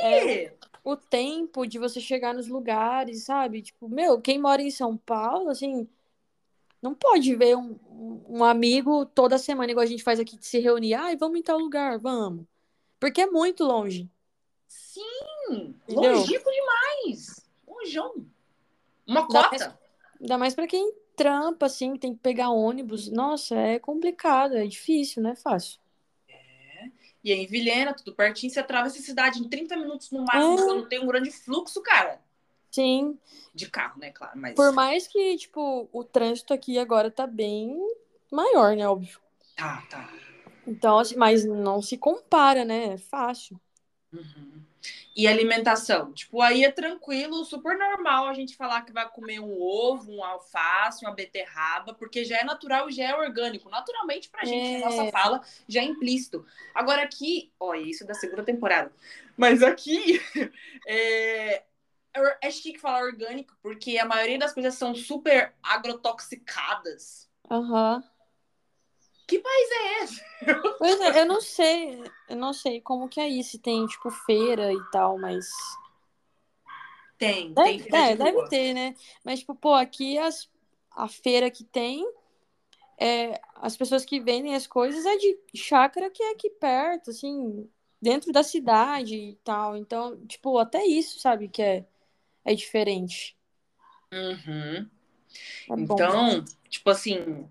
[0.02, 0.52] É.
[0.90, 3.62] o tempo de você chegar nos lugares, sabe?
[3.62, 5.88] Tipo, meu, quem mora em São Paulo, assim,
[6.80, 7.78] não pode ver um,
[8.28, 10.94] um amigo toda semana, igual a gente faz aqui, de se reunir.
[10.94, 12.46] Ai, vamos em tal lugar, vamos.
[12.98, 14.08] Porque é muito longe.
[14.66, 16.14] Sim, Entendeu?
[16.14, 17.46] longínquo demais.
[17.66, 18.26] Lonjão.
[19.06, 19.78] Uma cota.
[20.20, 23.10] Ainda mais pra quem trampa, assim, tem que pegar ônibus.
[23.10, 25.78] Nossa, é complicado, é difícil, não é fácil.
[27.22, 30.60] E aí, em Vilhena, tudo pertinho, você atravessa a cidade em 30 minutos no máximo,
[30.60, 30.64] É.
[30.64, 32.20] quando tem um grande fluxo, cara.
[32.70, 33.18] Sim,
[33.54, 34.38] De carro, né, claro.
[34.38, 37.76] Mas por mais que, tipo, o trânsito aqui agora tá bem
[38.30, 39.18] maior, né, óbvio.
[39.56, 40.12] tá, tá.
[40.66, 42.92] Então, assim, mas não se compara, né?
[42.92, 43.58] É fácil.
[44.12, 44.62] Uhum.
[45.18, 46.12] E alimentação?
[46.12, 50.22] Tipo, aí é tranquilo, super normal a gente falar que vai comer um ovo, um
[50.22, 53.68] alface, uma beterraba, porque já é natural e já é orgânico.
[53.68, 54.78] Naturalmente, pra gente, É.
[54.78, 56.46] nossa fala, já é implícito.
[56.72, 58.92] Agora aqui, ó, isso é da segunda temporada.
[59.36, 60.20] Mas aqui
[60.86, 61.64] é,
[62.40, 67.28] é chique falar orgânico, porque a maioria das coisas são super agrotoxicadas.
[67.50, 68.04] Aham.
[69.28, 70.24] Que país é esse?
[70.78, 74.10] Pois é, eu não sei, eu não sei como que é isso, se tem, tipo,
[74.10, 75.46] feira e tal, mas.
[77.18, 78.48] Tem, tem Deve, feira é, de deve rua.
[78.48, 78.94] ter, né?
[79.22, 80.48] Mas, tipo, pô, aqui as,
[80.92, 82.10] a feira que tem,
[82.98, 87.68] é, as pessoas que vendem as coisas é de chácara que é aqui perto, assim,
[88.00, 89.76] dentro da cidade e tal.
[89.76, 91.84] Então, tipo, até isso, sabe, que é,
[92.44, 93.36] é diferente.
[94.10, 94.88] Uhum.
[95.70, 95.74] É.
[95.76, 97.46] Então, tipo assim,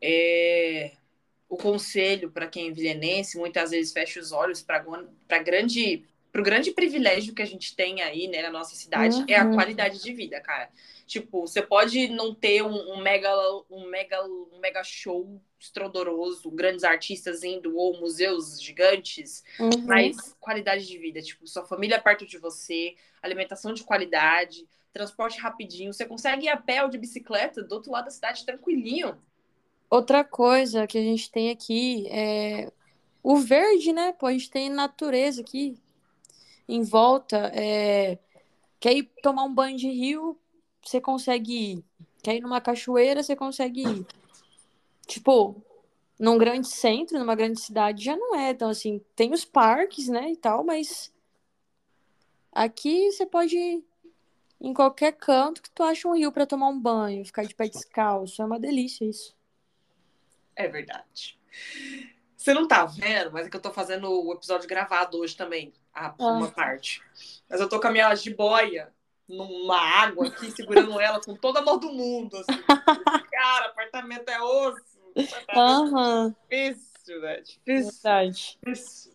[0.00, 0.92] é,
[1.52, 6.44] o conselho para quem é vilenense muitas vezes fecha os olhos para grande para o
[6.44, 9.50] grande privilégio que a gente tem aí, né, na nossa cidade, é a Uhum.
[9.50, 10.70] qualidade de vida, cara.
[11.06, 13.30] Tipo, você pode não ter um, um mega
[13.70, 19.84] um mega um mega show estrondoso, grandes artistas indo ou museus gigantes, Uhum.
[19.84, 25.92] mas qualidade de vida, tipo, sua família perto de você, alimentação de qualidade, transporte rapidinho,
[25.92, 29.20] você consegue ir a pé ou de bicicleta do outro lado da cidade tranquilinho.
[29.92, 32.72] Outra coisa que a gente tem aqui é
[33.22, 34.10] o verde, né?
[34.14, 35.76] Pô, a gente tem natureza aqui
[36.66, 37.52] em volta.
[37.54, 38.18] É...
[38.80, 40.34] Quer ir tomar um banho de rio,
[40.82, 41.84] você consegue ir.
[42.22, 44.06] Quer ir numa cachoeira, você consegue ir.
[45.06, 45.62] Tipo,
[46.18, 48.52] num grande centro, numa grande cidade, já não é.
[48.52, 51.12] Então, assim, tem os parques, né, e tal, mas
[52.50, 53.84] aqui você pode ir
[54.58, 57.68] em qualquer canto que tu acha um rio pra tomar um banho, ficar de pé
[57.68, 58.40] descalço.
[58.40, 59.41] É uma delícia isso.
[60.56, 61.38] É verdade.
[62.36, 65.72] Você não tá vendo, mas é que eu tô fazendo o episódio gravado hoje também,
[65.94, 67.00] a, uma parte.
[67.48, 68.92] Mas eu tô com a minha jiboia
[69.28, 72.36] numa água aqui, segurando ela com toda a mão do mundo.
[72.36, 72.62] Assim.
[73.30, 74.98] Cara, apartamento é osso.
[75.16, 77.40] Apartamento Aham, é difícil, né?
[77.40, 77.92] Difícil.
[77.92, 78.58] verdade.
[78.64, 79.12] difícil.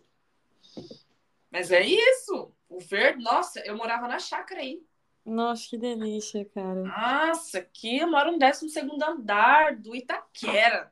[1.50, 2.52] Mas é isso.
[2.68, 4.82] O verde, nossa, eu morava na chácara aí.
[5.24, 6.82] Nossa, que delícia, cara.
[6.82, 8.66] Nossa, aqui eu moro no 12
[9.02, 10.90] andar do Itaquera.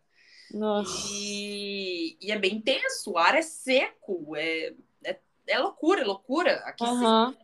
[0.53, 1.09] Nossa.
[1.13, 6.57] E, e é bem tenso, o ar é seco, é, é, é loucura, é loucura.
[6.65, 7.37] Aqui, Aham.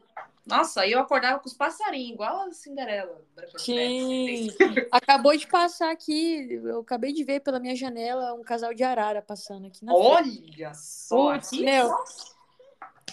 [0.45, 3.25] Nossa, aí eu acordava com os passarinhos, igual a Cinderela.
[3.37, 4.47] De Sim.
[4.91, 9.23] Acabou de passar aqui, eu acabei de ver pela minha janela um casal de arara
[9.23, 10.45] passando aqui na frente.
[10.57, 11.89] Olha só, Putz, aqui, meu.
[11.89, 12.35] nossa,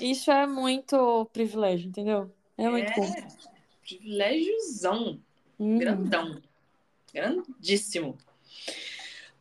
[0.02, 2.34] Isso é muito privilégio, entendeu?
[2.58, 3.06] É muito bom.
[3.06, 3.28] é
[3.82, 5.22] privilégiozão,
[5.60, 5.78] Uhum.
[5.78, 6.42] grandão,
[7.14, 8.18] grandíssimo.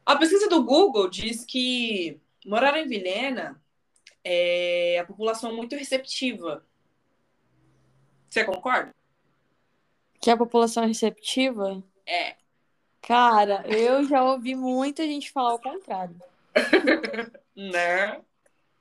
[0.08, 3.62] A pesquisa do Google diz que morar em Vilhena
[4.24, 6.64] é a população muito receptiva.
[8.26, 8.94] Você concorda?
[10.18, 11.84] Que a população é receptiva?
[12.06, 12.36] É.
[13.02, 16.16] Cara, eu já ouvi muita gente falar o contrário.
[17.54, 18.20] Né?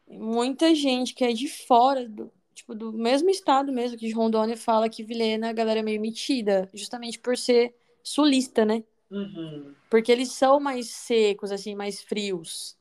[0.08, 4.56] Muita gente que é de fora, do, tipo, do mesmo estado mesmo, que de Rondônia,
[4.56, 8.84] fala que Vilhena a galera é meio metida, justamente por ser sulista, né?
[9.10, 9.74] Uhum.
[9.90, 12.78] Porque eles são mais secos, assim, mais frios.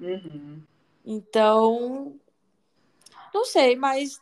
[0.00, 0.62] Uhum.
[1.04, 2.18] Então,
[3.32, 4.20] não sei, mas.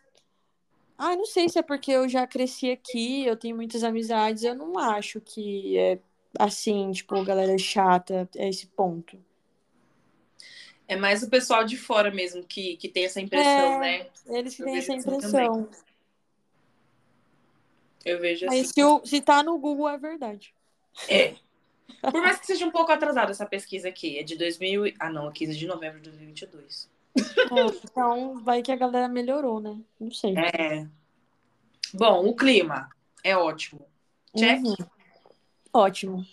[0.96, 4.54] Ah, não sei se é porque eu já cresci aqui, eu tenho muitas amizades, eu
[4.54, 5.98] não acho que é
[6.38, 9.18] assim, tipo, galera chata, é esse ponto.
[10.86, 13.78] É mais o pessoal de fora mesmo que, que tem essa impressão, É.
[13.78, 14.06] né?
[14.26, 15.68] Eles que Eu têm essa assim impressão.
[18.04, 18.58] Eu vejo assim.
[18.58, 20.54] Mas se, o, se tá no Google, é verdade.
[21.08, 21.34] É.
[22.00, 24.86] Por mais que seja um pouco atrasada essa pesquisa aqui, é de 2000.
[24.86, 26.90] e- Ah, não, 15 de novembro de 2022.
[27.16, 29.78] É, então, vai que a galera melhorou, né?
[30.00, 30.34] Não sei.
[30.36, 30.86] É.
[31.94, 32.88] Bom, o clima
[33.22, 33.86] é ótimo.
[34.36, 34.62] Check?
[34.64, 34.74] Uhum.
[35.72, 36.26] Ótimo,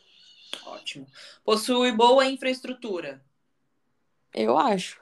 [0.66, 1.08] Ótimo.
[1.44, 3.24] Possui boa infraestrutura.
[4.34, 5.00] eu acho.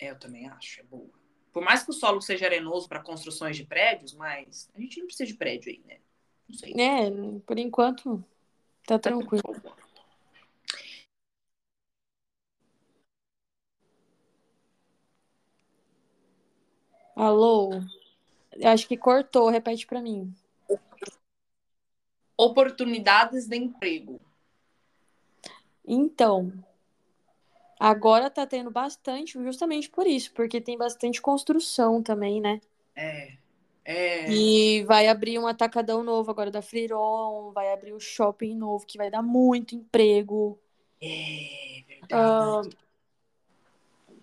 [0.00, 1.08] É, eu também acho, é boa.
[1.52, 5.06] Por mais que o solo seja arenoso para construções de prédios, mas a gente não
[5.06, 5.98] precisa de prédio aí, né?
[6.48, 6.74] Não sei.
[6.78, 7.10] É,
[7.46, 8.22] por enquanto,
[8.86, 9.42] tá tranquilo.
[17.14, 17.70] Alô?
[18.64, 20.34] Acho que cortou, repete pra mim.
[22.36, 24.20] Oportunidades de emprego.
[25.86, 26.52] Então,
[27.78, 32.60] agora tá tendo bastante, justamente por isso, porque tem bastante construção também, né?
[32.94, 33.36] É.
[33.86, 34.28] É.
[34.28, 38.98] E vai abrir um atacadão novo agora da Fliron, vai abrir um shopping novo que
[38.98, 40.58] vai dar muito emprego.
[41.00, 42.12] É verdade.
[42.12, 42.62] Ah,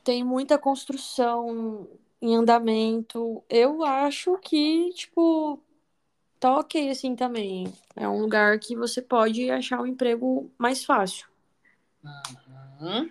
[0.03, 1.87] tem muita construção
[2.21, 3.41] em andamento.
[3.49, 5.57] Eu acho que, tipo,
[6.41, 7.73] tá ok assim também.
[7.95, 11.25] É um lugar que você pode achar um emprego mais fácil.
[12.03, 13.09] Uhum.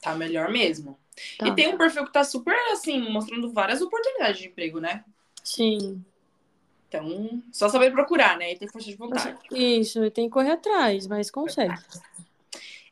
[0.00, 0.98] Tá melhor mesmo.
[1.38, 1.48] Tá.
[1.48, 5.04] E tem um perfil que tá super, assim, mostrando várias oportunidades de emprego, né?
[5.44, 6.04] Sim.
[6.88, 8.52] Então, só saber procurar, né?
[8.52, 9.38] E ter força de vontade.
[9.52, 11.74] Isso, tem que correr atrás, mas consegue.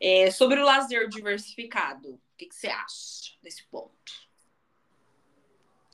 [0.00, 3.92] É, sobre o lazer diversificado, o que, que você acha desse ponto?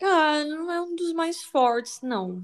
[0.03, 2.43] Ah, não é um dos mais fortes, não.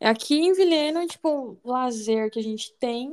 [0.00, 3.10] Aqui em Vilhena, tipo, o lazer que a gente tem.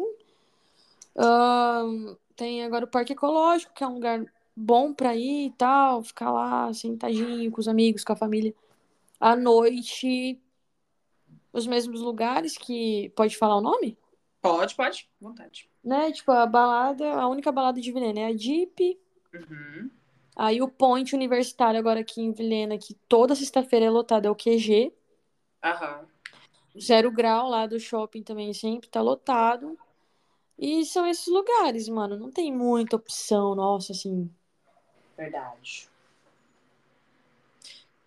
[1.18, 4.24] ahn, tem agora o Parque Ecológico, que é um lugar
[4.56, 8.54] bom pra ir e tal, ficar lá sentadinho com os amigos, com a família.
[9.24, 10.38] À noite,
[11.54, 13.10] os mesmos lugares que.
[13.16, 13.98] Pode falar o nome?
[14.42, 15.70] Pode, pode, vontade.
[15.82, 16.12] Né?
[16.12, 19.00] Tipo, a balada, a única balada de Vilhena é a Jeep.
[19.34, 19.90] Uhum.
[20.36, 24.36] Aí o Point Universitário agora aqui em Vilhena, que toda sexta-feira é lotado, é o
[24.36, 24.92] QG.
[25.64, 26.06] Aham.
[26.78, 29.80] Zero Grau lá do shopping também sempre tá lotado.
[30.60, 32.18] E são esses lugares, mano.
[32.18, 34.30] Não tem muita opção, nossa, assim.
[35.16, 35.93] Verdade.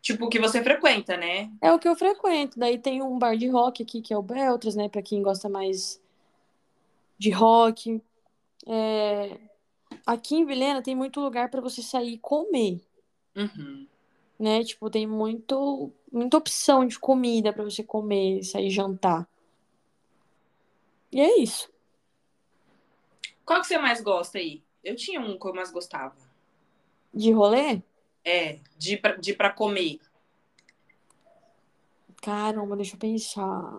[0.06, 1.50] Tipo, o que você frequenta, né?
[1.60, 2.56] É o que eu frequento.
[2.56, 4.88] Daí tem um bar de rock aqui, que é o Beltras, né?
[4.88, 6.00] Pra quem gosta mais
[7.18, 8.00] de rock.
[8.68, 9.36] É,
[10.06, 12.80] Aqui em Vilhena tem muito lugar pra você sair e comer,
[13.34, 13.88] Uhum.
[14.38, 14.62] né?
[14.62, 19.28] Tipo, tem muito, muita opção de comida pra você comer, sair jantar.
[21.10, 21.68] E é isso.
[23.44, 24.62] Qual que você mais gosta aí?
[24.84, 26.14] Eu tinha um que eu mais gostava.
[27.12, 27.82] De rolê?
[28.26, 30.00] É, de ir pra, de pra comer.
[32.20, 33.72] Caramba, deixa eu pensar.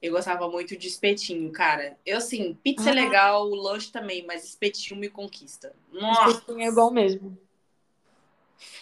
[0.00, 1.98] Eu gostava muito de espetinho, cara.
[2.04, 2.94] Eu, assim, pizza é Ah.
[2.94, 5.74] legal, lanche também, mas espetinho me conquista.
[5.90, 7.36] Nossa, Espetinho é bom mesmo.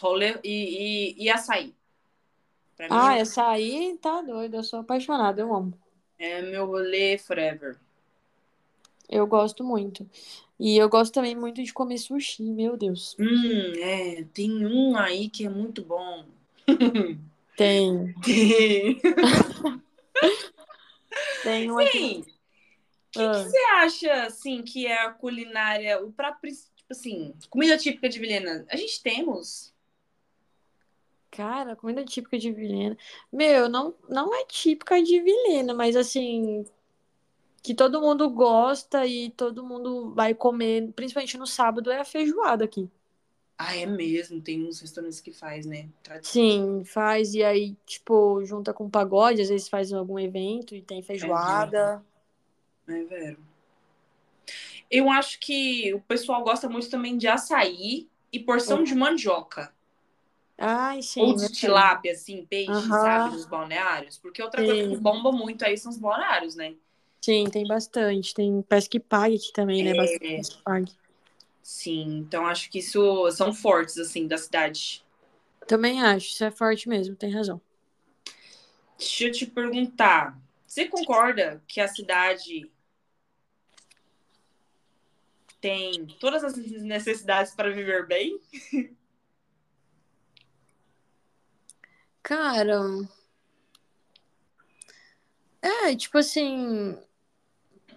[0.01, 1.73] rolê e, e, e açaí.
[2.77, 4.57] Pra Ah, mim, essa aí tá doida.
[4.59, 5.73] Eu sou apaixonada, eu amo.
[6.19, 7.79] é meu rolê forever.
[9.09, 10.09] Eu gosto muito.
[10.59, 13.15] E eu gosto também muito de comer sushi, meu Deus.
[13.19, 16.25] Hum, é, tem um aí que é muito bom.
[17.57, 18.15] Tem.
[18.25, 19.01] Tem.
[21.43, 21.77] Tem um.
[21.87, 22.21] Sim.
[22.21, 22.25] O
[23.11, 23.31] que, Ah.
[23.31, 28.19] que você acha, assim, que é a culinária, o princi- tipo assim, comida típica de
[28.19, 28.67] Vilhena?
[28.71, 29.73] A gente temos.
[31.31, 32.97] Cara, comida típica de Vilhena.
[33.33, 36.65] Meu, não, não é típica de Vilhena, mas assim,
[37.67, 42.65] que todo mundo gosta e todo mundo vai comer, principalmente no sábado, é a feijoada
[42.65, 42.89] aqui.
[43.59, 45.89] Ah, é mesmo, tem uns restaurantes que faz, né?
[46.23, 51.03] Sim, faz, e aí, tipo, junta com pagode, às vezes faz algum evento e tem
[51.03, 52.05] feijoada.
[52.87, 53.39] É, Vero.
[54.89, 59.75] Eu acho que o pessoal gosta muito também de açaí e porção de mandioca.
[60.57, 61.59] Ai, sim, Ou de verdade.
[61.59, 63.03] tilápia, assim, peixe, Aham.
[63.03, 64.19] sabe, nos balneários.
[64.19, 64.95] Porque outra coisa Sim.
[64.95, 66.77] que bomba muito aí são os balneários, né?
[67.27, 68.33] Sim, tem bastante.
[68.33, 69.91] Tem pesca e pague aqui também, né?
[69.91, 69.95] É.
[69.97, 70.93] Bastante pague.
[71.61, 75.05] Sim, então acho que isso são fortes, assim, da cidade.
[75.67, 77.61] Também acho, isso é forte mesmo, tem razão.
[78.97, 80.41] Deixa eu te perguntar.
[80.65, 82.71] Você concorda que a cidade
[85.61, 88.41] tem todas as necessidades para viver bem?
[92.23, 92.81] Cara,
[95.61, 96.97] é, tipo assim,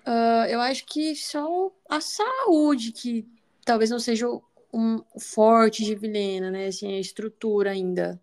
[0.10, 3.28] ah, eu acho que só a saúde que
[3.66, 4.44] talvez não seja o,
[4.74, 6.68] um- forte de Vilhena, né?
[6.68, 8.20] Assim, a estrutura ainda.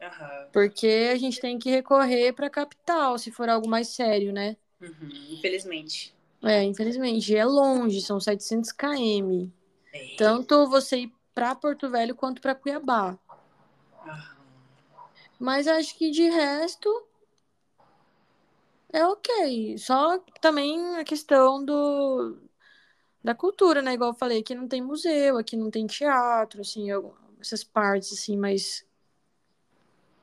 [0.00, 0.48] Aham.
[0.52, 4.56] Porque a gente tem que recorrer pra capital, se for algo mais sério, né?
[4.80, 4.90] Uhum,
[5.32, 6.14] infelizmente.
[6.42, 9.52] É, infelizmente, é longe, são 700 km.
[9.92, 10.14] É.
[10.16, 13.18] Tanto você ir pra Porto Velho quanto pra Cuiabá.
[14.06, 14.36] Aham.
[15.38, 16.88] Mas acho que de resto
[18.92, 19.78] é ok.
[19.78, 22.38] Só também a questão do
[23.22, 23.92] da cultura, né?
[23.94, 28.12] Igual eu falei, aqui não tem museu, aqui não tem teatro, assim, eu- essas partes
[28.12, 28.86] assim, mas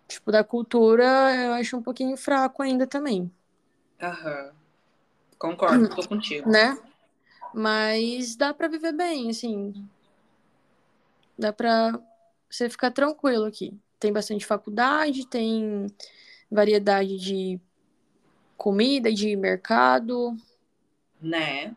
[0.08, 1.04] tipo da cultura
[1.36, 3.32] eu acho um pouquinho fraco ainda também,
[4.02, 4.52] Aham.
[5.38, 6.50] Concordo, tô contigo.
[6.50, 6.78] né?
[7.54, 9.74] Mas dá pra viver bem, assim.
[11.38, 12.00] Dá pra
[12.50, 13.80] você ficar tranquilo aqui.
[14.00, 15.88] Tem bastante faculdade, tem
[16.52, 17.60] variedade de
[18.58, 20.36] comida, de mercado.
[21.22, 21.76] Né?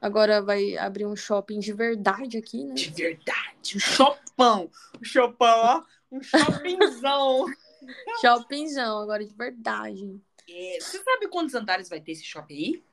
[0.00, 2.74] Agora vai abrir um shopping de verdade aqui, né?
[2.74, 3.76] De verdade.
[3.76, 4.70] Um chopão.
[5.00, 5.84] Um chopão, ó.
[6.10, 7.46] Um shoppingzão.
[8.20, 10.20] Shoppingzão, agora de verdade.
[10.48, 12.84] É, Você sabe quantos andares vai ter esse shopping aí?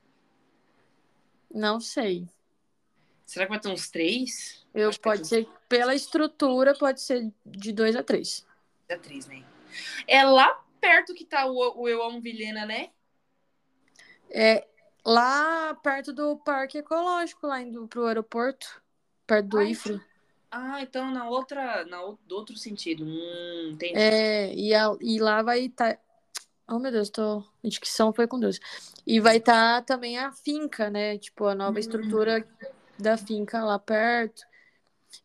[1.54, 2.28] Não sei.
[3.26, 4.66] Será que vai ter uns três?
[4.74, 8.44] Eu, Acho pode ser, pela estrutura, pode ser de dois a três.
[8.90, 9.44] atriz, né?
[10.08, 12.90] É lá perto que tá o, o Eu Amo Vilhena, né?
[14.32, 14.66] É
[15.06, 18.82] lá perto do Parque Ecológico, lá indo pro aeroporto,
[19.26, 20.02] perto do Ai, IFRO.
[20.52, 23.04] Ah, então na outra, na outro sentido.
[23.06, 24.00] Hum, entendi.
[24.00, 26.00] É, e, a- e lá vai estar.
[26.68, 27.44] Oh, meu Deus, tô.
[27.64, 28.60] A dicção foi com Deus.
[29.06, 31.18] E vai estar também a finca, né?
[31.18, 31.82] Tipo, a nova Hum.
[31.82, 32.48] estrutura
[32.98, 34.44] da finca lá perto.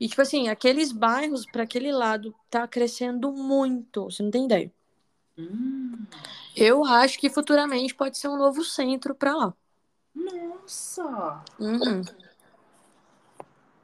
[0.01, 4.05] E, tipo assim, aqueles bairros para aquele lado tá crescendo muito.
[4.05, 4.73] Você não tem ideia.
[5.39, 6.07] Hum,
[6.55, 9.55] Eu acho que futuramente pode ser um novo centro para lá.
[10.15, 12.09] nossa, Uhum.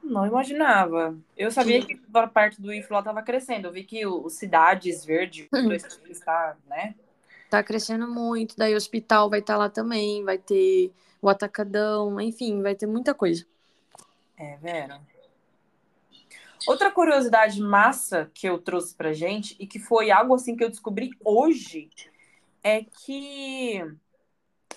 [0.02, 1.16] não imaginava.
[1.36, 3.68] Eu sabia que a parte do IFLO estava crescendo.
[3.68, 5.76] Eu vi que o, o Cidades Verde Hum.
[6.08, 6.94] está, né?
[7.50, 8.56] Tá crescendo muito.
[8.56, 10.24] Daí o hospital vai estar lá também.
[10.24, 12.20] Vai ter o atacadão.
[12.20, 13.44] Enfim, vai ter muita coisa.
[14.36, 15.00] É, Vera.
[16.66, 20.68] Outra curiosidade massa que eu trouxe pra gente e que foi algo assim que eu
[20.68, 21.90] descobri hoje
[22.62, 23.82] é que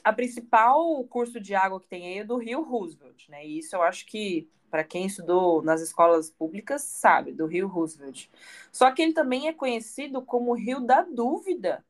[0.04, 3.46] a principal curso de água que tem aí é do Rio Roosevelt, né?
[3.46, 8.28] E isso eu acho que para quem estudou nas escolas públicas sabe, do Rio Roosevelt.
[8.72, 11.86] Só que ele também é conhecido como o Rio da Dúvida.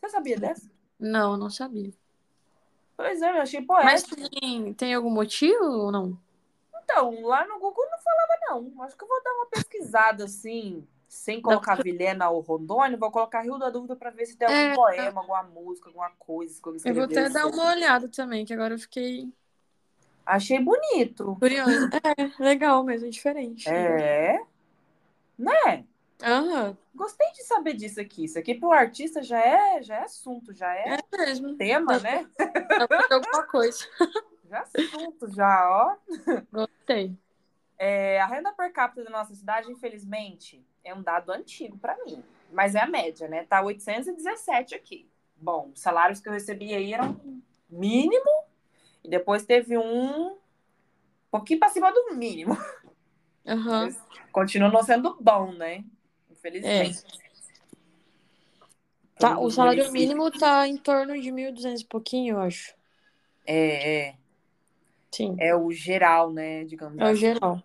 [0.00, 0.68] Você sabia dessa?
[0.98, 1.92] Não, não sabia.
[2.96, 4.16] Pois é, eu achei Mas poético.
[4.40, 6.18] tem, tem algum motivo ou não?
[6.92, 8.32] Então, lá no Google não falava,
[8.74, 8.82] não.
[8.82, 13.40] Acho que eu vou dar uma pesquisada assim, sem colocar Vilhena ou Rondônia, vou colocar
[13.42, 14.74] Rio da Dúvida para ver se tem algum É.
[14.74, 16.60] poema, alguma música, alguma coisa.
[16.60, 17.58] que Eu vou escreveu até dar sobre.
[17.60, 19.32] uma olhada também, que agora eu fiquei
[20.24, 21.36] Achei bonito.
[21.40, 21.90] curiosa.
[22.04, 23.68] É, legal mesmo, diferente.
[23.68, 24.38] É.
[25.38, 25.84] Né?
[26.22, 28.24] Aham, Gostei de saber disso aqui.
[28.24, 31.56] Isso aqui pro artista já é, já é assunto, já é, é mesmo.
[31.56, 32.28] tema, né?
[32.36, 33.84] Fazer alguma coisa.
[34.52, 35.96] Já é assunto, já, ó.
[36.52, 37.16] Gostei.
[37.78, 42.22] É, a renda per capita da nossa cidade, infelizmente, é um dado antigo para mim.
[42.52, 43.44] Mas é a média, né?
[43.44, 45.08] Tá 817 aqui.
[45.36, 47.18] Bom, os salários que eu recebi aí eram
[47.70, 48.44] mínimo.
[49.02, 50.36] E depois teve um
[51.30, 52.56] pouquinho para cima do mínimo.
[53.44, 53.98] Mas
[54.30, 55.82] continua não sendo bom, né?
[56.30, 57.02] Infelizmente.
[59.18, 62.74] Tá, Todo o salário mínimo tá em torno de 1.200 e pouquinho, eu acho.
[63.46, 64.21] É, é.
[65.14, 66.64] Sim, É o geral, né?
[66.64, 67.16] Digamos é o assim.
[67.16, 67.62] geral.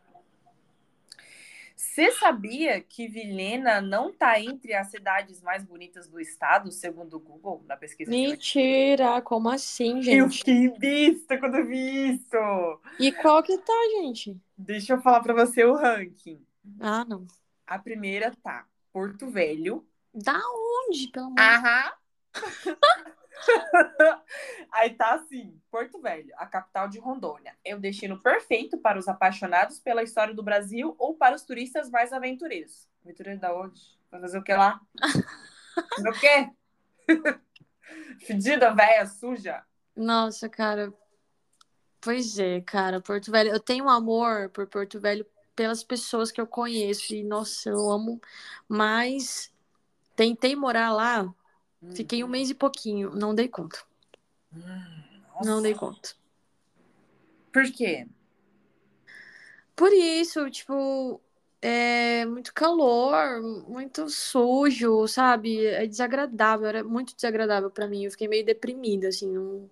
[1.76, 7.20] Você sabia que Vilhena não tá entre as cidades mais bonitas do estado, segundo o
[7.20, 10.39] Google, na pesquisa eu Mentira, como assim, Eu gente?
[10.39, 12.80] fiquei besta quando eu vi isso.
[13.00, 14.36] E qual que tá, gente?
[14.58, 16.39] Deixa eu falar pra você o ranking.
[16.80, 17.28] Ah, não.
[17.66, 19.86] A primeira tá Porto Velho.
[20.14, 20.39] Da
[20.88, 21.91] onde, pelo amor Aham.
[24.72, 27.56] Aí tá assim, Porto Velho, a capital de Rondônia.
[27.64, 31.90] É o destino perfeito para os apaixonados pela história do Brasil ou para os turistas
[31.90, 32.88] mais aventureiros.
[33.04, 33.82] Aventureiro da onde?
[34.12, 34.80] Vai fazer o que lá?
[35.96, 36.50] Fazer o quê?
[38.26, 39.64] Fedida, velha, suja.
[39.96, 40.92] Nossa, cara.
[42.02, 43.52] Pois é, cara, Porto Velho.
[43.52, 45.26] Eu tenho um amor por Porto Velho
[45.56, 48.22] pelas pessoas que eu conheço e, nossa, eu amo.
[48.68, 49.52] Mas
[50.16, 51.34] tentei morar lá,
[51.95, 53.80] fiquei um mês e pouquinho, não dei conta.
[54.53, 54.63] Hum,
[55.43, 56.09] Não dei conta.
[57.51, 58.07] Por quê?
[59.75, 61.21] Por isso, tipo,
[61.61, 65.65] é muito calor, muito sujo, sabe?
[65.67, 68.05] É desagradável, era muito desagradável pra mim.
[68.05, 69.69] Eu fiquei meio deprimida, assim, não,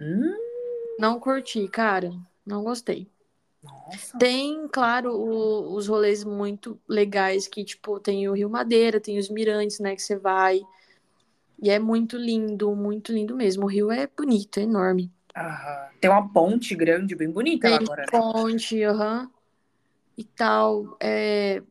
[0.00, 0.36] Hum,
[0.98, 2.12] não curti, cara.
[2.44, 3.10] Não gostei.
[3.62, 4.18] nossa.
[4.18, 9.28] Tem, claro, o- os rolês muito legais que, tipo, tem o Rio Madeira, tem os
[9.30, 10.60] mirantes, né, que você vai.
[11.60, 13.64] E é muito lindo, muito lindo mesmo.
[13.64, 15.12] O rio é bonito, é enorme.
[15.36, 15.88] Aham.
[16.00, 18.02] Tem uma ponte grande, bem bonita lá Tem agora.
[18.02, 18.08] né?
[18.10, 19.30] ponte, aham,
[20.16, 20.96] e tal.
[21.00, 21.62] É...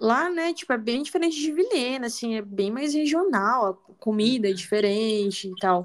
[0.00, 4.48] Lá, né, tipo, é bem diferente de Vilhena, assim, é bem mais regional, a comida
[4.48, 5.84] é diferente e tal.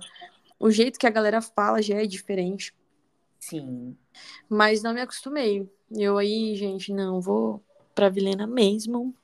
[0.59, 2.75] O jeito que a galera fala já é diferente,
[3.39, 3.97] Sim.
[4.47, 5.67] mas não me acostumei.
[5.91, 7.63] Eu aí, gente, não, vou
[7.95, 9.15] pra Vilhena mesmo.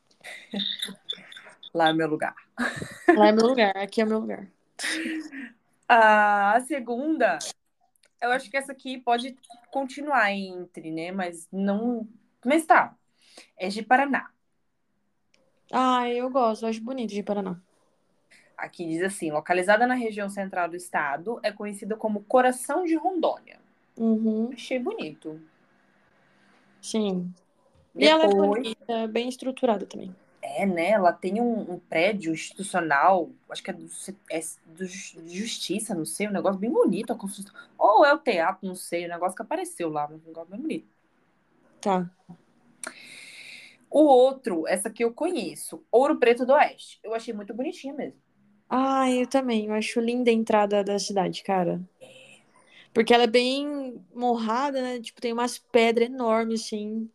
[1.74, 2.36] Lá é meu lugar.
[3.16, 4.47] Lá é meu lugar, aqui é meu lugar.
[5.88, 7.39] A segunda,
[8.22, 9.36] eu acho que essa aqui pode
[9.72, 11.12] continuar entre, né?
[11.12, 12.07] Mas não.
[12.45, 12.95] Mas tá.
[13.57, 14.32] É de Paraná.
[15.72, 17.60] Ah, eu gosto, eu acho bonito de Paraná.
[18.57, 23.60] Aqui diz assim: localizada na região central do estado, é conhecida como Coração de Rondônia.
[23.97, 25.41] Uhum, Achei bonito.
[26.82, 27.34] sim.
[27.97, 30.16] E ela é Depois, bonita, bem estruturada também.
[30.58, 30.89] É, né?
[30.91, 33.88] Ela tem um, um prédio institucional, acho que é do,
[34.32, 37.14] é do Ju- Justiça, não sei, um negócio bem bonito.
[37.14, 37.54] A construção.
[37.78, 40.88] Ou é o teatro, não sei, o negócio que apareceu lá, um negócio bem bonito.
[41.82, 42.10] Tá.
[43.89, 47.00] O outro, essa aqui eu conheço, Ouro Preto do Oeste.
[47.04, 48.20] Eu achei muito bonitinha mesmo.
[48.70, 49.66] Ah, eu também.
[49.66, 51.82] Eu acho linda a entrada da cidade, cara.
[52.93, 55.00] Porque ela é bem morrada, né?
[55.00, 57.10] Tipo, tem umas pedras enormes, assim.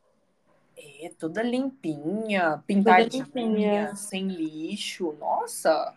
[0.77, 3.95] É, toda limpinha, pintadinha, limpinha.
[3.97, 5.13] sem lixo.
[5.21, 5.95] Nossa!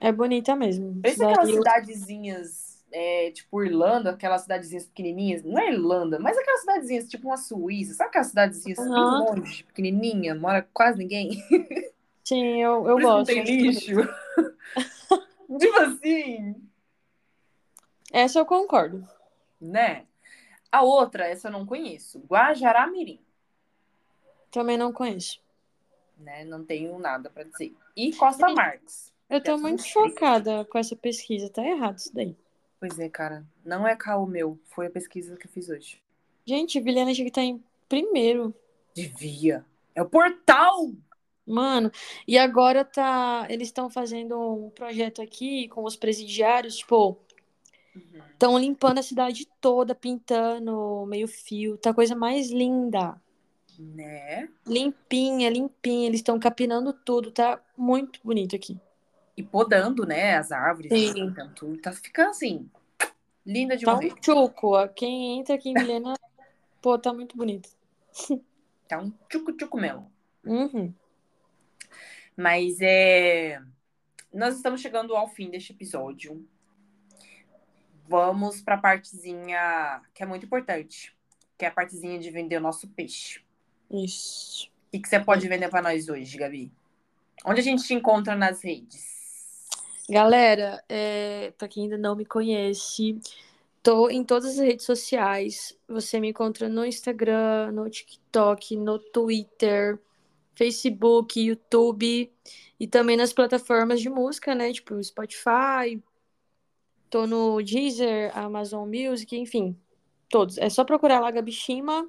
[0.00, 1.00] É bonita mesmo.
[1.02, 5.42] Pensa Cidade- aquelas cidadezinhas, é, tipo Irlanda, aquelas cidadezinhas pequenininhas.
[5.42, 7.94] Não é Irlanda, mas aquelas cidadezinhas, tipo uma Suíça.
[7.94, 9.18] Sabe aquelas cidadezinhas bem Aham.
[9.18, 11.30] longe, pequenininha, mora quase ninguém?
[12.24, 13.26] Sim, eu, eu Por isso não gosto.
[13.26, 13.90] tem lixo.
[15.58, 16.56] tipo assim,
[18.12, 19.06] Essa eu concordo.
[19.60, 20.04] né?
[20.70, 22.18] A outra, essa eu não conheço.
[22.28, 23.20] Guajará-Mirim,
[24.50, 25.40] Também não conheço.
[26.16, 26.44] né?
[26.44, 27.74] Não tenho nada pra dizer.
[27.96, 29.12] E Costa Marques.
[29.28, 31.50] Eu ser muito chocada com essa pesquisa.
[31.50, 32.34] Tá errado isso daí.
[32.80, 33.44] Pois é, cara.
[33.64, 34.58] Não é caô meu.
[34.66, 36.00] Foi a pesquisa que eu fiz hoje.
[36.46, 38.54] Gente, Vilhena tinha que estar em primeiro.
[38.94, 39.64] Devia.
[39.94, 40.92] É o portal!
[41.46, 41.90] Mano,
[42.26, 43.46] e agora tá.
[43.48, 47.18] Eles estão fazendo um projeto aqui com os presidiários, tipo,
[48.32, 51.78] estão limpando a cidade toda, pintando meio fio.
[51.78, 53.20] Tá a coisa mais linda.
[53.78, 54.48] Né?
[54.66, 56.06] Limpinha, limpinha.
[56.08, 57.30] Eles estão capinando tudo.
[57.30, 58.78] Tá muito bonito aqui.
[59.36, 60.36] E podando, né?
[60.36, 60.90] As árvores.
[60.92, 61.20] Sim.
[61.20, 62.68] Então, tudo tá ficando assim.
[63.46, 64.12] Linda de Tá morrer.
[64.12, 64.74] um chuco.
[64.76, 64.88] ó.
[64.88, 66.14] Quem entra aqui em Vilhena,
[66.82, 67.68] pô, tá muito bonito.
[68.88, 70.10] Tá um tchucu-tchucu mesmo.
[70.44, 70.92] Uhum.
[72.36, 73.60] Mas é.
[74.34, 76.44] Nós estamos chegando ao fim deste episódio.
[78.08, 81.14] Vamos para a partezinha que é muito importante,
[81.56, 83.40] que é a partezinha de vender o nosso peixe.
[83.90, 84.66] Isso.
[84.66, 86.72] O que, que você pode vender para nós hoje, Gabi?
[87.44, 89.06] Onde a gente te encontra nas redes?
[90.08, 93.20] Galera, é, para quem ainda não me conhece,
[93.82, 95.76] tô em todas as redes sociais.
[95.86, 99.98] Você me encontra no Instagram, no TikTok, no Twitter,
[100.54, 102.32] Facebook, YouTube
[102.80, 104.72] e também nas plataformas de música, né?
[104.72, 106.02] Tipo Spotify.
[107.10, 109.76] Tô no Deezer, Amazon Music, enfim,
[110.28, 110.58] todos.
[110.58, 112.08] É só procurar lá Gabi Shima.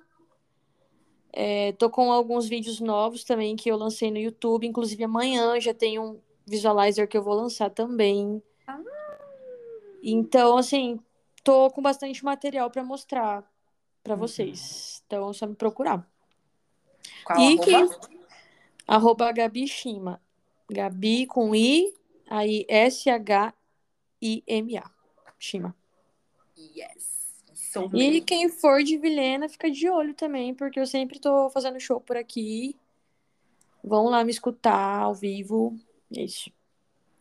[1.32, 4.66] É, tô com alguns vídeos novos também que eu lancei no YouTube.
[4.68, 8.42] Inclusive, amanhã já tem um visualizer que eu vou lançar também.
[8.68, 8.82] Ah.
[10.02, 11.00] Então, assim,
[11.44, 13.44] tô com bastante material para mostrar
[14.04, 14.20] para Uhum.
[14.20, 15.04] vocês.
[15.06, 16.10] Então, é só me procurar.
[17.26, 17.64] Qual E arroba?
[17.66, 17.90] quem-
[18.88, 20.20] Arroba Gabi Shima.
[20.72, 21.94] Gabi com I,
[22.28, 23.54] aí S-H-I-M-A.
[25.38, 25.76] Shima.
[26.58, 27.19] Yes.
[27.72, 28.22] Sou E mesmo.
[28.22, 32.18] quem for de Vilhena, fica de olho também, porque eu sempre tô fazendo show por
[32.18, 32.76] aqui.
[33.84, 35.78] Vão lá me escutar ao vivo.
[36.16, 36.52] É isso.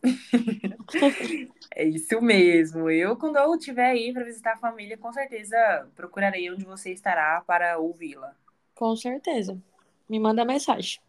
[1.75, 2.91] É isso mesmo.
[2.91, 7.41] Eu, quando eu estiver aí para visitar a família, com certeza procurarei onde você estará
[7.47, 8.35] para ouvi-la.
[8.75, 9.61] Com certeza.
[10.09, 11.01] Me manda mensagem.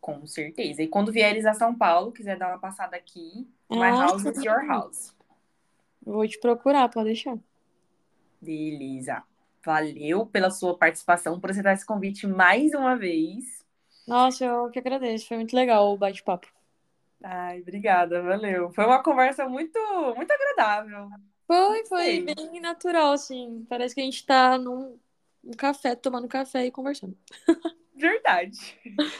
[0.00, 0.82] Com certeza.
[0.82, 4.42] E quando vieres a São Paulo, quiser dar uma passada aqui, my Ah, house is
[4.42, 5.14] your house.
[6.02, 7.38] Vou te procurar, pode deixar.
[8.40, 9.22] Beleza.
[9.64, 13.64] Valeu pela sua participação, por aceitar esse convite mais uma vez.
[14.06, 15.26] Nossa, eu que agradeço.
[15.26, 16.46] Foi muito legal o bate-papo.
[17.22, 18.70] Ai, obrigada, valeu.
[18.72, 19.78] Foi uma conversa muito,
[20.14, 21.08] muito agradável.
[21.46, 22.22] Foi, foi Sei.
[22.22, 23.66] bem natural, assim.
[23.68, 24.98] Parece que a gente tá num,
[25.42, 27.16] num café, tomando café e conversando.
[27.94, 28.58] Verdade.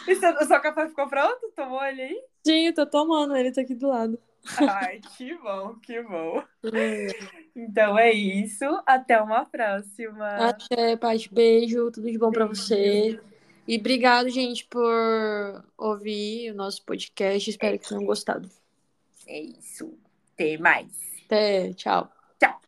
[0.07, 1.51] E seu, o seu café ficou pronto?
[1.57, 2.25] Tomou ele aí?
[2.47, 4.21] Sim, eu tô tomando, ele tá aqui do lado.
[4.69, 6.43] Ai, que bom, que bom.
[7.55, 8.65] Então é isso.
[8.87, 10.49] Até uma próxima.
[10.49, 13.21] Até, Paty, beijo, tudo de bom pra você.
[13.67, 17.51] E obrigado, gente, por ouvir o nosso podcast.
[17.51, 18.49] Espero que tenham gostado.
[19.27, 19.93] É isso.
[20.35, 20.87] Até mais.
[21.25, 22.11] Até, tchau.
[22.39, 22.61] Tchau.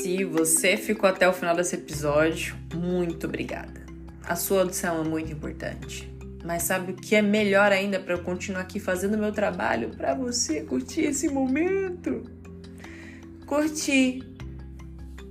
[0.00, 3.85] Se você ficou até o final desse episódio, muito obrigada.
[4.26, 6.12] A sua audição é muito importante.
[6.44, 10.14] Mas sabe o que é melhor ainda para eu continuar aqui fazendo meu trabalho para
[10.14, 12.22] você curtir esse momento?
[13.46, 14.22] Curtir.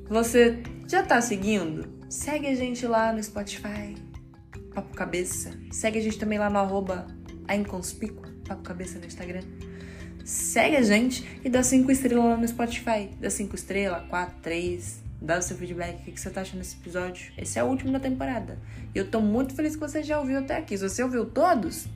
[0.07, 1.93] Você já tá seguindo?
[2.09, 3.95] Segue a gente lá no Spotify,
[4.73, 5.51] Papo Cabeça.
[5.71, 7.07] Segue a gente também lá no arroba
[7.47, 9.41] a Inconspícua, Papo Cabeça no Instagram.
[10.23, 13.09] Segue a gente e dá cinco estrelas lá no Spotify.
[13.19, 15.04] Dá cinco estrelas, quatro, três.
[15.21, 16.01] Dá o seu feedback.
[16.01, 17.31] O que você tá achando desse episódio?
[17.37, 18.59] Esse é o último da temporada.
[18.93, 20.77] E eu tô muito feliz que você já ouviu até aqui.
[20.77, 21.87] Se você ouviu todos,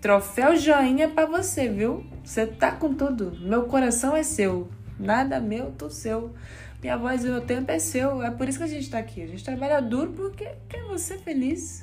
[0.00, 2.04] troféu joinha pra você, viu?
[2.24, 3.36] Você tá com tudo.
[3.40, 4.68] Meu coração é seu.
[4.98, 6.34] Nada meu, tudo seu.
[6.82, 8.22] Minha voz e meu tempo é seu.
[8.22, 9.22] É por isso que a gente tá aqui.
[9.22, 11.82] A gente trabalha duro porque quer você feliz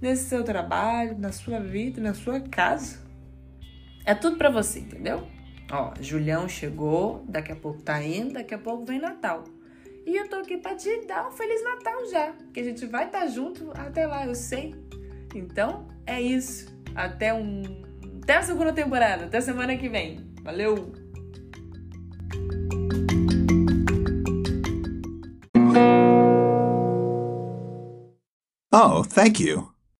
[0.00, 2.98] nesse seu trabalho, na sua vida, na sua casa.
[4.04, 5.26] É tudo pra você, entendeu?
[5.70, 9.44] Ó, Julião chegou, daqui a pouco tá indo, daqui a pouco vem Natal.
[10.06, 13.06] E eu tô aqui pra te dar um Feliz Natal já, que a gente vai
[13.06, 14.74] estar tá junto até lá, eu sei.
[15.34, 16.72] Então, é isso.
[16.94, 17.62] Até um.
[18.22, 20.32] Até a segunda temporada, até semana que vem.
[20.42, 20.92] Valeu!
[28.72, 29.73] Oh, thank you.